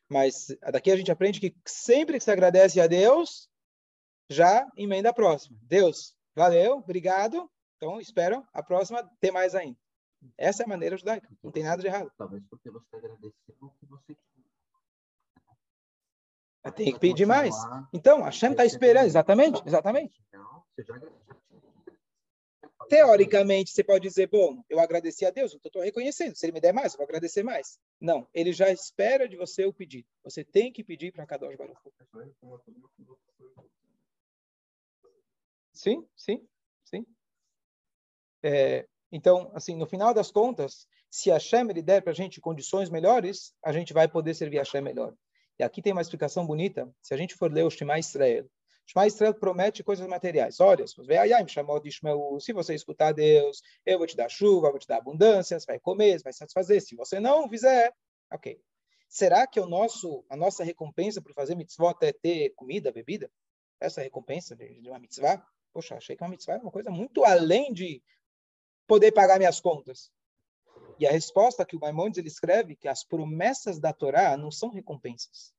Mas 0.10 0.48
daqui 0.72 0.92
a 0.92 0.98
gente 0.98 1.12
aprende 1.12 1.40
que 1.40 1.56
sempre 1.66 2.18
que 2.18 2.24
se 2.24 2.32
agradece 2.32 2.80
a 2.82 2.88
Deus, 2.88 3.50
já 4.30 4.68
emenda 4.78 5.10
a 5.10 5.14
próxima. 5.14 5.58
Deus, 5.64 6.16
valeu, 6.36 6.78
obrigado. 6.78 7.50
Então, 7.78 8.00
espero 8.00 8.46
a 8.54 8.64
próxima 8.64 9.04
ter 9.20 9.32
mais 9.32 9.54
ainda. 9.56 9.78
Essa 10.38 10.64
é 10.64 10.66
a 10.66 10.70
maneira 10.70 10.98
judaica. 10.98 11.30
Não 11.44 11.52
tem 11.52 11.64
nada 11.64 11.82
de 11.82 11.88
errado. 11.88 12.12
Talvez 12.18 12.44
porque 12.50 12.70
você 12.72 12.96
agradeceu 12.96 13.56
o 13.62 13.70
que 13.70 13.86
você 13.86 14.16
tem 16.76 16.94
que 16.94 17.00
pedir 17.00 17.26
mais. 17.26 17.56
Então, 17.94 18.22
a 18.24 18.26
Hashem 18.26 18.52
está 18.52 18.66
esperando. 18.66 19.06
Exatamente, 19.06 19.62
exatamente. 19.66 20.24
Teoricamente, 22.90 23.72
você 23.72 23.84
pode 23.84 24.08
dizer, 24.08 24.28
bom, 24.28 24.64
eu 24.70 24.80
agradeci 24.80 25.26
a 25.26 25.32
Deus, 25.32 25.54
então 25.54 25.70
estou 25.70 25.82
reconhecendo. 25.82 26.36
Se 26.36 26.46
ele 26.46 26.54
me 26.54 26.62
der 26.62 26.74
mais, 26.74 26.94
eu 26.94 26.98
vou 26.98 27.06
agradecer 27.06 27.44
mais. 27.44 27.80
Não, 28.00 28.28
ele 28.34 28.54
já 28.54 28.70
espera 28.70 29.28
de 29.28 29.36
você 29.36 29.66
o 29.66 29.74
pedido. 29.74 30.08
Você 30.24 30.44
tem 30.44 30.72
que 30.72 30.84
pedir 30.84 31.12
para 31.12 31.26
Kadosh 31.26 31.56
Baruch. 31.56 31.80
Sim, 35.74 36.08
sim. 36.16 36.48
É, 38.48 38.86
então, 39.12 39.52
assim, 39.56 39.76
no 39.76 39.88
final 39.88 40.14
das 40.14 40.30
contas, 40.30 40.88
se 41.10 41.32
a 41.32 41.40
ele 41.68 41.82
der 41.82 42.02
para 42.02 42.12
a 42.12 42.16
gente 42.16 42.40
condições 42.40 42.92
melhores, 42.92 43.52
a 43.64 43.74
gente 43.74 43.92
vai 43.92 44.08
poder 44.08 44.36
servir 44.36 44.60
a 44.60 44.62
Hashem 44.62 44.82
melhor. 44.82 45.16
E 45.58 45.64
aqui 45.64 45.82
tem 45.82 45.94
uma 45.94 46.02
explicação 46.02 46.46
bonita. 46.46 46.88
Se 47.02 47.12
a 47.12 47.18
gente 47.18 47.34
for 47.34 47.52
ler 47.52 47.64
o 47.64 47.72
Shema 47.72 47.98
Israel, 47.98 48.46
Shema 48.86 49.08
Israel 49.08 49.34
promete 49.34 49.84
coisas 49.84 50.06
materiais. 50.06 50.60
Olha, 50.60 50.86
se 50.86 50.96
você 52.54 52.74
de 52.74 52.76
escutar 52.76 53.14
Deus, 53.14 53.64
eu 53.84 53.98
vou 53.98 54.06
te 54.06 54.16
dar 54.16 54.30
chuva, 54.30 54.70
vou 54.70 54.78
te 54.78 54.88
dar 54.88 54.98
abundância, 54.98 55.60
você 55.60 55.66
vai 55.66 55.80
comer, 55.80 56.20
você 56.20 56.24
vai 56.24 56.34
satisfazer. 56.34 56.82
Se 56.82 56.96
você 56.96 57.20
não 57.20 57.50
fizer, 57.50 57.92
ok. 58.32 58.62
Será 59.10 59.48
que 59.48 59.60
o 59.60 59.66
nosso, 59.66 60.24
a 60.30 60.36
nossa 60.36 60.64
recompensa 60.64 61.20
por 61.20 61.34
fazer 61.34 61.56
mitzvot 61.56 61.96
é 62.02 62.14
ter 62.14 62.52
comida, 62.52 62.92
bebida? 62.92 63.32
Essa 63.80 64.02
recompensa 64.02 64.56
de 64.56 64.88
uma 64.88 65.00
mitzvah? 65.00 65.44
Poxa, 65.74 65.96
achei 65.96 66.16
que 66.16 66.24
uma 66.24 66.30
mitzvah 66.30 66.54
é 66.54 66.62
uma 66.62 66.72
coisa 66.72 66.92
muito 66.92 67.26
além 67.26 67.74
de 67.74 68.04
poder 68.88 69.12
pagar 69.12 69.38
minhas 69.38 69.60
contas. 69.60 70.12
E 71.00 71.06
a 71.06 71.12
resposta 71.12 71.66
que 71.66 71.76
o 71.76 71.80
Maimonides 71.80 72.18
ele 72.18 72.28
escreve 72.28 72.76
que 72.76 72.88
as 72.88 73.04
promessas 73.04 73.80
da 73.80 73.92
Torá 73.92 74.38
não 74.38 74.50
são 74.50 74.70
recompensas. 74.70 75.54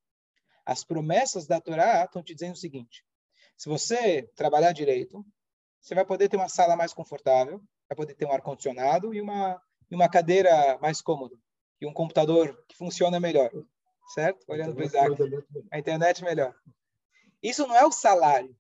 As 0.65 0.83
promessas 0.83 1.47
da 1.47 1.61
Torá 1.61 2.05
estão 2.05 2.23
te 2.23 2.35
dizendo 2.35 2.55
o 2.55 2.59
seguinte: 2.59 3.05
se 3.57 3.69
você 3.69 4.23
trabalhar 4.35 4.73
direito, 4.73 5.25
você 5.81 5.95
vai 5.95 6.05
poder 6.05 6.29
ter 6.29 6.37
uma 6.37 6.49
sala 6.49 6.75
mais 6.75 6.93
confortável, 6.93 7.63
vai 7.89 7.97
poder 7.97 8.15
ter 8.15 8.27
um 8.27 8.33
ar 8.33 8.41
condicionado 8.41 9.15
e 9.15 9.21
uma 9.21 9.61
e 9.91 9.95
uma 9.95 10.09
cadeira 10.09 10.79
mais 10.79 11.01
cômoda 11.01 11.37
e 11.81 11.87
um 11.87 11.93
computador 11.93 12.65
que 12.67 12.77
funciona 12.77 13.21
melhor, 13.21 13.51
certo? 14.15 14.45
Olhando 14.49 14.75
para 14.75 14.83
o 14.83 14.87
Isaac, 14.87 15.17
a 15.71 15.79
internet 15.79 16.25
melhor. 16.25 16.55
Isso 17.43 17.67
não 17.67 17.77
é 17.77 17.85
o 17.85 17.93
salário, 17.93 18.57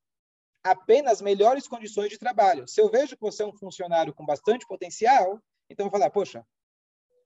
apenas 0.70 1.20
melhores 1.20 1.68
condições 1.68 2.10
de 2.10 2.18
trabalho. 2.18 2.66
Se 2.66 2.80
eu 2.80 2.90
vejo 2.90 3.16
que 3.16 3.22
você 3.22 3.42
é 3.42 3.46
um 3.46 3.56
funcionário 3.56 4.12
com 4.12 4.26
bastante 4.26 4.66
potencial, 4.66 5.40
então 5.70 5.86
eu 5.86 5.90
vou 5.90 5.98
falar, 5.98 6.10
poxa, 6.10 6.44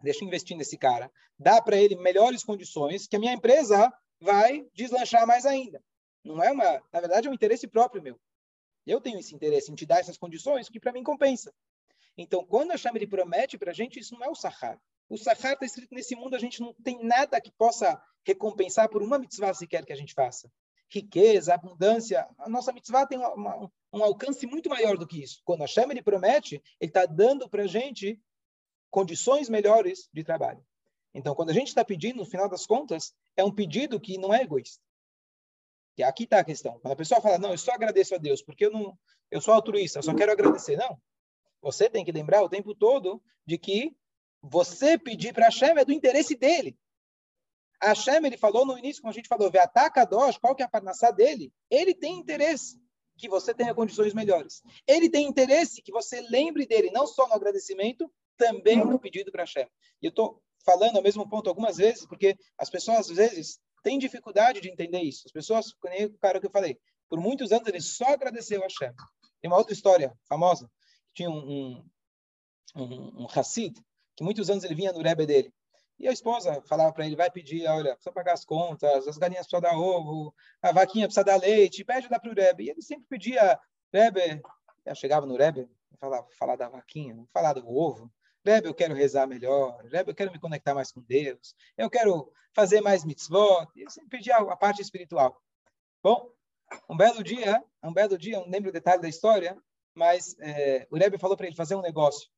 deixa 0.02 0.22
eu 0.22 0.28
investir 0.28 0.56
nesse 0.56 0.76
cara, 0.76 1.10
dá 1.38 1.60
para 1.62 1.76
ele 1.76 1.96
melhores 1.96 2.44
condições, 2.44 3.06
que 3.06 3.16
a 3.16 3.18
minha 3.18 3.32
empresa 3.32 3.92
vai 4.20 4.66
deslanchar 4.74 5.26
mais 5.26 5.46
ainda. 5.46 5.82
Não 6.22 6.42
é 6.42 6.50
uma, 6.50 6.82
na 6.92 7.00
verdade, 7.00 7.28
é 7.28 7.30
um 7.30 7.34
interesse 7.34 7.66
próprio 7.66 8.02
meu. 8.02 8.20
Eu 8.86 9.00
tenho 9.00 9.18
esse 9.18 9.34
interesse 9.34 9.72
em 9.72 9.74
te 9.74 9.86
dar 9.86 10.00
essas 10.00 10.18
condições 10.18 10.68
que 10.68 10.78
para 10.78 10.92
mim 10.92 11.02
compensa. 11.02 11.52
Então, 12.18 12.44
quando 12.44 12.70
a 12.70 12.74
Hashem 12.74 12.92
ele 12.94 13.06
promete 13.06 13.56
para 13.56 13.70
a 13.70 13.74
gente, 13.74 13.98
isso 13.98 14.14
não 14.14 14.26
é 14.26 14.28
o 14.28 14.34
Sahar. 14.34 14.78
O 15.08 15.16
Sahar 15.16 15.54
está 15.54 15.64
escrito 15.64 15.94
nesse 15.94 16.14
mundo, 16.14 16.36
a 16.36 16.38
gente 16.38 16.60
não 16.60 16.74
tem 16.74 17.02
nada 17.02 17.40
que 17.40 17.50
possa 17.52 18.00
recompensar 18.26 18.88
por 18.90 19.02
uma 19.02 19.18
mitzvah 19.18 19.54
sequer 19.54 19.84
que 19.86 19.92
a 19.92 19.96
gente 19.96 20.12
faça. 20.12 20.50
Riqueza, 20.92 21.54
abundância, 21.54 22.28
a 22.38 22.48
nossa 22.48 22.72
mitzvah 22.72 23.06
tem 23.06 23.18
uma, 23.18 23.70
um 23.92 24.02
alcance 24.02 24.46
muito 24.46 24.68
maior 24.68 24.96
do 24.96 25.06
que 25.06 25.22
isso. 25.22 25.40
Quando 25.44 25.62
a 25.62 25.64
Hashem 25.64 25.90
ele 25.90 26.02
promete, 26.02 26.62
ele 26.80 26.90
está 26.90 27.06
dando 27.06 27.48
para 27.48 27.62
a 27.62 27.66
gente 27.66 28.20
condições 28.90 29.48
melhores 29.48 30.08
de 30.12 30.24
trabalho. 30.24 30.64
Então, 31.14 31.34
quando 31.34 31.50
a 31.50 31.54
gente 31.54 31.68
está 31.68 31.84
pedindo, 31.84 32.18
no 32.18 32.24
final 32.24 32.48
das 32.48 32.66
contas, 32.66 33.14
é 33.36 33.44
um 33.44 33.54
pedido 33.54 34.00
que 34.00 34.18
não 34.18 34.32
é 34.32 34.42
egoísta. 34.42 34.82
E 35.96 36.02
aqui 36.02 36.24
está 36.24 36.38
a 36.40 36.44
questão. 36.44 36.78
Quando 36.80 36.92
a 36.92 36.96
pessoa 36.96 37.20
fala, 37.20 37.38
não, 37.38 37.50
eu 37.50 37.58
só 37.58 37.72
agradeço 37.72 38.14
a 38.14 38.18
Deus, 38.18 38.42
porque 38.42 38.66
eu 38.66 38.70
não, 38.70 38.98
eu 39.30 39.40
sou 39.40 39.52
altruísta, 39.54 39.98
eu 39.98 40.02
só 40.02 40.14
quero 40.14 40.32
agradecer. 40.32 40.76
Não. 40.76 41.00
Você 41.60 41.90
tem 41.90 42.04
que 42.04 42.12
lembrar 42.12 42.42
o 42.42 42.48
tempo 42.48 42.74
todo 42.74 43.22
de 43.44 43.58
que 43.58 43.94
você 44.40 44.96
pedir 44.96 45.34
para 45.34 45.46
Hashem 45.46 45.76
é 45.76 45.84
do 45.84 45.92
interesse 45.92 46.34
dele. 46.34 46.78
A 47.80 47.88
Hashem, 47.88 48.24
ele 48.26 48.36
falou 48.36 48.66
no 48.66 48.78
início, 48.78 49.00
como 49.00 49.10
a 49.10 49.14
gente 49.14 49.28
falou, 49.28 49.50
ataca 49.54 50.04
Dosh, 50.04 50.36
qual 50.38 50.54
que 50.54 50.62
é 50.62 50.66
a 50.66 50.68
parnassá 50.68 51.10
dele? 51.10 51.52
Ele 51.70 51.94
tem 51.94 52.18
interesse 52.18 52.78
que 53.16 53.28
você 53.28 53.54
tenha 53.54 53.74
condições 53.74 54.14
melhores. 54.14 54.62
Ele 54.86 55.08
tem 55.08 55.26
interesse 55.26 55.82
que 55.82 55.92
você 55.92 56.20
lembre 56.22 56.66
dele, 56.66 56.90
não 56.90 57.06
só 57.06 57.26
no 57.26 57.34
agradecimento, 57.34 58.10
também 58.36 58.84
no 58.84 58.98
pedido 58.98 59.30
para 59.30 59.42
Hashem. 59.42 59.66
E 60.00 60.06
eu 60.06 60.10
estou 60.10 60.42
falando 60.64 60.96
ao 60.96 61.02
mesmo 61.02 61.28
ponto 61.28 61.48
algumas 61.48 61.76
vezes, 61.76 62.06
porque 62.06 62.36
as 62.58 62.70
pessoas, 62.70 63.10
às 63.10 63.16
vezes, 63.16 63.58
têm 63.82 63.98
dificuldade 63.98 64.60
de 64.60 64.70
entender 64.70 65.00
isso. 65.00 65.22
As 65.26 65.32
pessoas, 65.32 65.74
nem 65.84 66.06
o 66.06 66.18
cara 66.18 66.40
que 66.40 66.46
eu 66.46 66.50
falei, 66.50 66.78
por 67.08 67.20
muitos 67.20 67.52
anos 67.52 67.66
ele 67.66 67.80
só 67.80 68.06
agradeceu 68.06 68.60
a 68.60 68.64
Hashem. 68.64 68.92
Tem 69.40 69.50
uma 69.50 69.58
outra 69.58 69.72
história 69.72 70.14
famosa, 70.28 70.70
tinha 71.14 71.30
um, 71.30 71.82
um, 72.76 72.82
um, 72.82 73.22
um 73.22 73.26
Hassid, 73.26 73.74
que 74.16 74.24
muitos 74.24 74.50
anos 74.50 74.64
ele 74.64 74.74
vinha 74.74 74.92
no 74.92 75.02
Rebbe 75.02 75.26
dele. 75.26 75.52
E 76.00 76.08
a 76.08 76.12
esposa 76.12 76.62
falava 76.62 76.94
para 76.94 77.04
ele, 77.04 77.14
vai 77.14 77.30
pedir, 77.30 77.66
olha, 77.68 77.92
precisa 77.92 78.10
pagar 78.10 78.32
as 78.32 78.42
contas, 78.42 79.06
as 79.06 79.18
galinhas 79.18 79.46
precisam 79.46 79.60
dar 79.60 79.78
ovo, 79.78 80.34
a 80.62 80.72
vaquinha 80.72 81.06
precisa 81.06 81.22
dar 81.22 81.36
leite, 81.36 81.84
pede 81.84 82.08
para 82.08 82.18
o 82.26 82.34
Rebbe. 82.34 82.64
E 82.64 82.70
ele 82.70 82.80
sempre 82.80 83.04
pedia, 83.06 83.60
Rebbe, 83.92 84.40
eu 84.86 84.94
chegava 84.94 85.26
no 85.26 85.36
Rebbe, 85.36 85.68
falava, 86.00 86.26
falar 86.38 86.56
da 86.56 86.70
vaquinha, 86.70 87.22
falar 87.34 87.52
do 87.52 87.68
ovo. 87.68 88.10
Rebbe, 88.42 88.68
eu 88.68 88.74
quero 88.74 88.94
rezar 88.94 89.26
melhor. 89.26 89.76
Rebbe, 89.84 90.10
eu 90.10 90.14
quero 90.14 90.32
me 90.32 90.40
conectar 90.40 90.74
mais 90.74 90.90
com 90.90 91.02
Deus. 91.02 91.54
Eu 91.76 91.90
quero 91.90 92.32
fazer 92.54 92.80
mais 92.80 93.04
mitzvot. 93.04 93.68
Ele 93.76 93.90
sempre 93.90 94.08
pedia 94.08 94.36
a 94.36 94.56
parte 94.56 94.80
espiritual. 94.80 95.38
Bom, 96.02 96.30
um 96.88 96.96
belo 96.96 97.22
dia, 97.22 97.62
um 97.84 97.92
belo 97.92 98.16
dia, 98.16 98.40
não 98.40 98.48
lembro 98.48 98.70
o 98.70 98.72
detalhe 98.72 99.02
da 99.02 99.08
história, 99.08 99.54
mas 99.94 100.34
é, 100.40 100.86
o 100.90 100.96
Rebbe 100.96 101.18
falou 101.18 101.36
para 101.36 101.46
ele 101.46 101.56
fazer 101.56 101.74
um 101.74 101.82
negócio. 101.82 102.30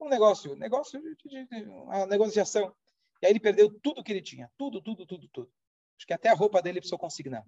Um 0.00 0.08
negócio, 0.08 0.56
negócio 0.56 1.00
de, 1.00 1.46
de, 1.46 1.62
uma 1.64 2.06
negociação. 2.06 2.74
E 3.20 3.26
aí 3.26 3.32
ele 3.32 3.40
perdeu 3.40 3.70
tudo 3.80 4.02
que 4.02 4.10
ele 4.10 4.22
tinha. 4.22 4.50
Tudo, 4.56 4.80
tudo, 4.80 5.04
tudo, 5.04 5.28
tudo. 5.28 5.52
Acho 5.96 6.06
que 6.06 6.14
até 6.14 6.30
a 6.30 6.34
roupa 6.34 6.62
dele 6.62 6.80
precisou 6.80 6.98
consignar. 6.98 7.46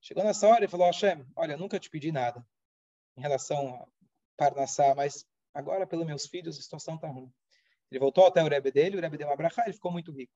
Chegou 0.00 0.24
nessa 0.24 0.48
hora 0.48 0.64
e 0.64 0.68
falou, 0.68 0.86
Hashem, 0.86 1.26
olha, 1.36 1.56
nunca 1.56 1.78
te 1.78 1.90
pedi 1.90 2.10
nada 2.10 2.44
em 3.16 3.20
relação 3.20 3.74
a 3.74 3.86
Parnassá, 4.36 4.94
mas 4.94 5.26
agora, 5.52 5.86
pelos 5.86 6.06
meus 6.06 6.26
filhos, 6.26 6.58
a 6.58 6.62
situação 6.62 6.96
está 6.96 7.08
ruim. 7.08 7.32
Ele 7.90 8.00
voltou 8.00 8.26
até 8.26 8.42
o 8.42 8.48
Rebbe 8.48 8.70
dele, 8.70 8.96
o 8.96 9.00
Rebbe 9.00 9.16
deu 9.16 9.28
uma 9.28 9.36
brachá, 9.36 9.62
ele 9.64 9.74
ficou 9.74 9.92
muito 9.92 10.10
rico. 10.10 10.32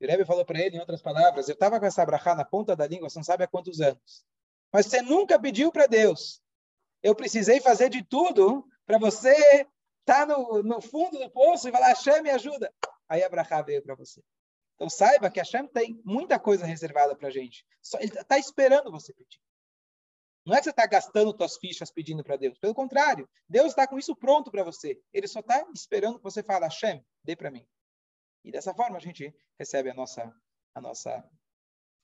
E 0.00 0.06
o 0.06 0.08
Rebbe 0.08 0.24
falou 0.24 0.44
para 0.44 0.60
ele, 0.60 0.76
em 0.76 0.80
outras 0.80 1.02
palavras, 1.02 1.48
eu 1.48 1.54
estava 1.54 1.80
com 1.80 1.86
essa 1.86 2.04
brachá 2.04 2.34
na 2.34 2.44
ponta 2.44 2.76
da 2.76 2.86
língua, 2.86 3.08
você 3.08 3.18
não 3.18 3.24
sabe 3.24 3.44
há 3.44 3.48
quantos 3.48 3.80
anos. 3.80 4.24
Mas 4.72 4.86
você 4.86 5.02
nunca 5.02 5.38
pediu 5.38 5.72
para 5.72 5.86
Deus. 5.86 6.40
Eu 7.02 7.14
precisei 7.14 7.60
fazer 7.60 7.88
de 7.88 8.04
tudo 8.04 8.66
para 8.86 8.98
você 8.98 9.66
estar 10.10 10.26
tá 10.26 10.26
no, 10.26 10.62
no 10.62 10.80
fundo 10.80 11.18
do 11.18 11.30
poço 11.30 11.68
e 11.68 11.72
falar, 11.72 11.88
Hashem, 11.88 12.22
me 12.22 12.30
ajuda. 12.30 12.72
Aí 13.08 13.22
a 13.22 13.28
brachá 13.28 13.62
veio 13.62 13.82
para 13.82 13.94
você. 13.94 14.22
Então 14.74 14.88
saiba 14.88 15.30
que 15.30 15.38
Hashem 15.38 15.66
tem 15.68 16.00
muita 16.04 16.38
coisa 16.38 16.64
reservada 16.64 17.14
para 17.14 17.28
a 17.28 17.30
gente. 17.30 17.64
Só, 17.82 17.98
ele 17.98 18.12
está 18.12 18.38
esperando 18.38 18.90
você 18.90 19.12
pedir. 19.12 19.40
Não 20.46 20.54
é 20.54 20.58
que 20.58 20.64
você 20.64 20.70
está 20.70 20.86
gastando 20.86 21.36
suas 21.36 21.58
fichas 21.58 21.90
pedindo 21.90 22.24
para 22.24 22.36
Deus. 22.36 22.58
Pelo 22.58 22.74
contrário, 22.74 23.28
Deus 23.48 23.68
está 23.68 23.86
com 23.86 23.98
isso 23.98 24.16
pronto 24.16 24.50
para 24.50 24.64
você. 24.64 24.98
Ele 25.12 25.28
só 25.28 25.40
está 25.40 25.64
esperando 25.74 26.16
que 26.16 26.24
você 26.24 26.42
fale, 26.42 26.64
Hashem, 26.64 27.04
dê 27.22 27.36
para 27.36 27.50
mim. 27.50 27.66
E 28.42 28.50
dessa 28.50 28.74
forma 28.74 28.96
a 28.96 29.00
gente 29.00 29.32
recebe 29.58 29.90
a 29.90 29.94
nossa, 29.94 30.32
a 30.74 30.80
nossa, 30.80 31.22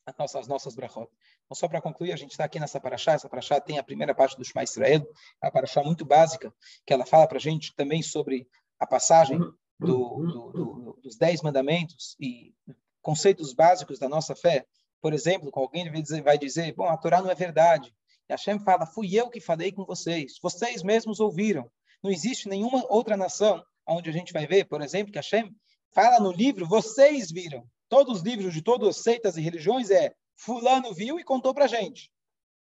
as 0.07 0.17
nossas, 0.17 0.41
as 0.43 0.49
nossas 0.49 0.75
brachot. 0.75 1.11
Então, 1.45 1.55
só 1.55 1.69
para 1.69 1.81
concluir, 1.81 2.13
a 2.13 2.17
gente 2.17 2.31
está 2.31 2.45
aqui 2.45 2.61
nessa 2.61 2.81
paraxá. 2.81 3.13
Essa 3.13 3.29
paraxá 3.29 3.61
tem 3.61 3.79
a 3.79 3.83
primeira 3.83 4.15
parte 4.15 4.37
do 4.37 4.45
Shema 4.45 4.63
Israel, 4.63 5.07
uma 5.43 5.51
paraxá 5.51 5.83
muito 5.83 6.05
básica, 6.05 6.55
que 6.87 6.93
ela 6.93 7.05
fala 7.05 7.27
para 7.27 7.39
a 7.39 7.41
gente 7.41 7.75
também 7.75 8.03
sobre 8.03 8.49
a 8.79 8.87
passagem 8.87 9.39
do, 9.39 9.55
do, 9.79 10.53
do, 10.53 11.01
dos 11.03 11.17
dez 11.17 11.43
mandamentos 11.43 12.17
e 12.21 12.55
conceitos 13.03 13.53
básicos 13.53 13.99
da 13.99 14.09
nossa 14.09 14.35
fé. 14.35 14.65
Por 15.01 15.13
exemplo, 15.13 15.51
alguém 15.53 15.91
vai 15.91 16.03
dizer, 16.03 16.23
vai 16.23 16.39
dizer, 16.39 16.73
bom, 16.75 16.87
a 16.87 16.97
Torá 16.97 17.21
não 17.21 17.31
é 17.31 17.35
verdade. 17.35 17.95
E 18.29 18.33
Hashem 18.33 18.59
fala, 18.61 18.87
fui 18.87 19.15
eu 19.15 19.29
que 19.29 19.41
falei 19.41 19.73
com 19.73 19.85
vocês. 19.85 20.39
Vocês 20.43 20.83
mesmos 20.83 21.21
ouviram. 21.21 21.71
Não 22.03 22.11
existe 22.11 22.49
nenhuma 22.49 22.85
outra 22.89 23.17
nação 23.17 23.63
onde 23.87 24.11
a 24.11 24.13
gente 24.13 24.33
vai 24.33 24.47
ver, 24.47 24.65
por 24.65 24.83
exemplo, 24.83 25.13
que 25.13 25.19
Hashem 25.19 25.55
fala 25.93 26.19
no 26.19 26.33
livro, 26.33 26.67
vocês 26.67 27.31
viram. 27.31 27.65
Todos 27.89 28.19
os 28.19 28.23
livros 28.23 28.53
de 28.53 28.63
todas 28.63 28.89
as 28.89 29.03
seitas 29.03 29.37
e 29.37 29.41
religiões 29.41 29.91
é 29.91 30.15
fulano 30.37 30.93
viu 30.93 31.19
e 31.19 31.25
contou 31.25 31.55
para 31.55 31.67
gente. 31.67 32.11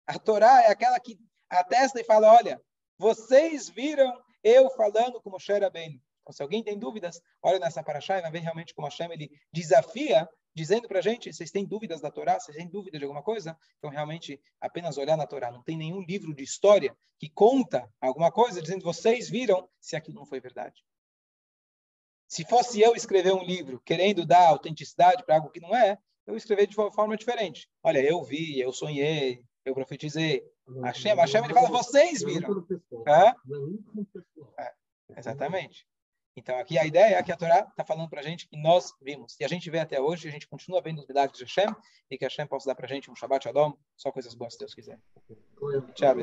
A 0.06 0.20
Torá 0.20 0.62
é 0.64 0.68
aquela 0.68 1.00
que 1.00 1.18
atesta 1.50 2.00
e 2.00 2.04
fala, 2.04 2.34
olha, 2.34 2.62
vocês 2.98 3.70
viram 3.70 4.22
eu 4.44 4.70
falando 4.72 5.22
como 5.22 5.36
Moshe 5.36 5.70
bem. 5.72 6.02
Então, 6.22 6.34
se 6.34 6.42
alguém 6.42 6.64
tem 6.64 6.78
dúvidas, 6.78 7.22
olha 7.42 7.60
nessa 7.60 7.84
paraxá 7.84 8.18
e 8.18 8.22
vai 8.22 8.32
ver 8.32 8.40
realmente 8.40 8.74
como 8.74 8.88
Hashem 8.88 9.12
ele 9.12 9.30
desafia 9.52 10.28
dizendo 10.56 10.88
para 10.88 11.00
a 11.00 11.02
gente, 11.02 11.32
vocês 11.34 11.52
têm 11.52 11.66
dúvidas 11.66 12.00
da 12.00 12.10
Torá, 12.10 12.40
vocês 12.40 12.56
têm 12.56 12.68
dúvida 12.68 12.98
de 12.98 13.04
alguma 13.04 13.22
coisa? 13.22 13.58
Então, 13.78 13.90
realmente, 13.92 14.40
apenas 14.60 14.98
olhar 14.98 15.18
na 15.18 15.28
Torá. 15.28 15.52
Não 15.52 15.62
tem 15.62 15.78
nenhum 15.78 16.02
livro 16.02 16.34
de 16.34 16.44
história 16.44 16.96
que 17.20 17.30
conta 17.30 17.92
alguma 18.00 18.32
coisa 18.32 18.62
dizendo, 18.62 18.84
vocês 18.84 19.30
viram, 19.30 19.70
se 19.80 19.96
aquilo 19.96 20.16
não 20.16 20.26
foi 20.26 20.40
verdade. 20.40 20.82
Se 22.28 22.44
fosse 22.46 22.82
eu 22.82 22.96
escrever 22.96 23.34
um 23.34 23.44
livro 23.44 23.82
querendo 23.86 24.26
dar 24.26 24.48
autenticidade 24.48 25.24
para 25.24 25.36
algo 25.36 25.50
que 25.50 25.60
não 25.60 25.76
é, 25.76 25.98
eu 26.26 26.36
escrever 26.36 26.68
de 26.68 26.78
uma 26.78 26.92
forma 26.92 27.16
diferente. 27.16 27.70
Olha, 27.84 28.00
eu 28.00 28.24
vi, 28.24 28.60
eu 28.60 28.72
sonhei, 28.72 29.44
eu 29.64 29.74
profetizei. 29.74 30.44
Hashem, 30.84 31.16
Hashem, 31.16 31.44
ele 31.44 31.54
fala, 31.54 31.70
vocês 31.70 32.24
viram. 32.24 32.66
É? 33.08 34.64
É, 34.64 34.74
exatamente. 35.18 35.86
Então, 36.38 36.58
aqui 36.60 36.78
a 36.78 36.86
ideia 36.86 37.16
é 37.16 37.24
que 37.24 37.32
a 37.32 37.38
Torá 37.38 37.60
está 37.60 37.86
falando 37.86 38.10
para 38.10 38.20
a 38.20 38.24
gente 38.24 38.48
que 38.48 38.58
nós 38.58 38.92
vimos. 39.02 39.40
E 39.40 39.46
a 39.46 39.48
gente 39.48 39.70
vê 39.70 39.80
até 39.80 40.02
hoje, 40.02 40.28
a 40.28 40.32
gente 40.32 40.48
continua 40.48 40.82
vendo 40.82 41.00
os 41.00 41.08
milagres 41.08 41.38
de 41.38 41.46
Hashem, 41.46 41.74
e 42.12 42.18
que 42.18 42.26
Hashem 42.26 42.46
possa 42.46 42.68
dar 42.68 42.76
para 42.76 42.86
a 42.86 42.90
gente 42.90 43.10
um 43.10 43.16
Shabbat 43.16 43.46
Shalom, 43.46 43.72
só 43.96 44.12
coisas 44.12 44.36
boas, 44.36 44.54
se 44.54 44.60
Deus 44.60 44.74
quiser. 44.74 45.00
Tchau, 45.94 46.16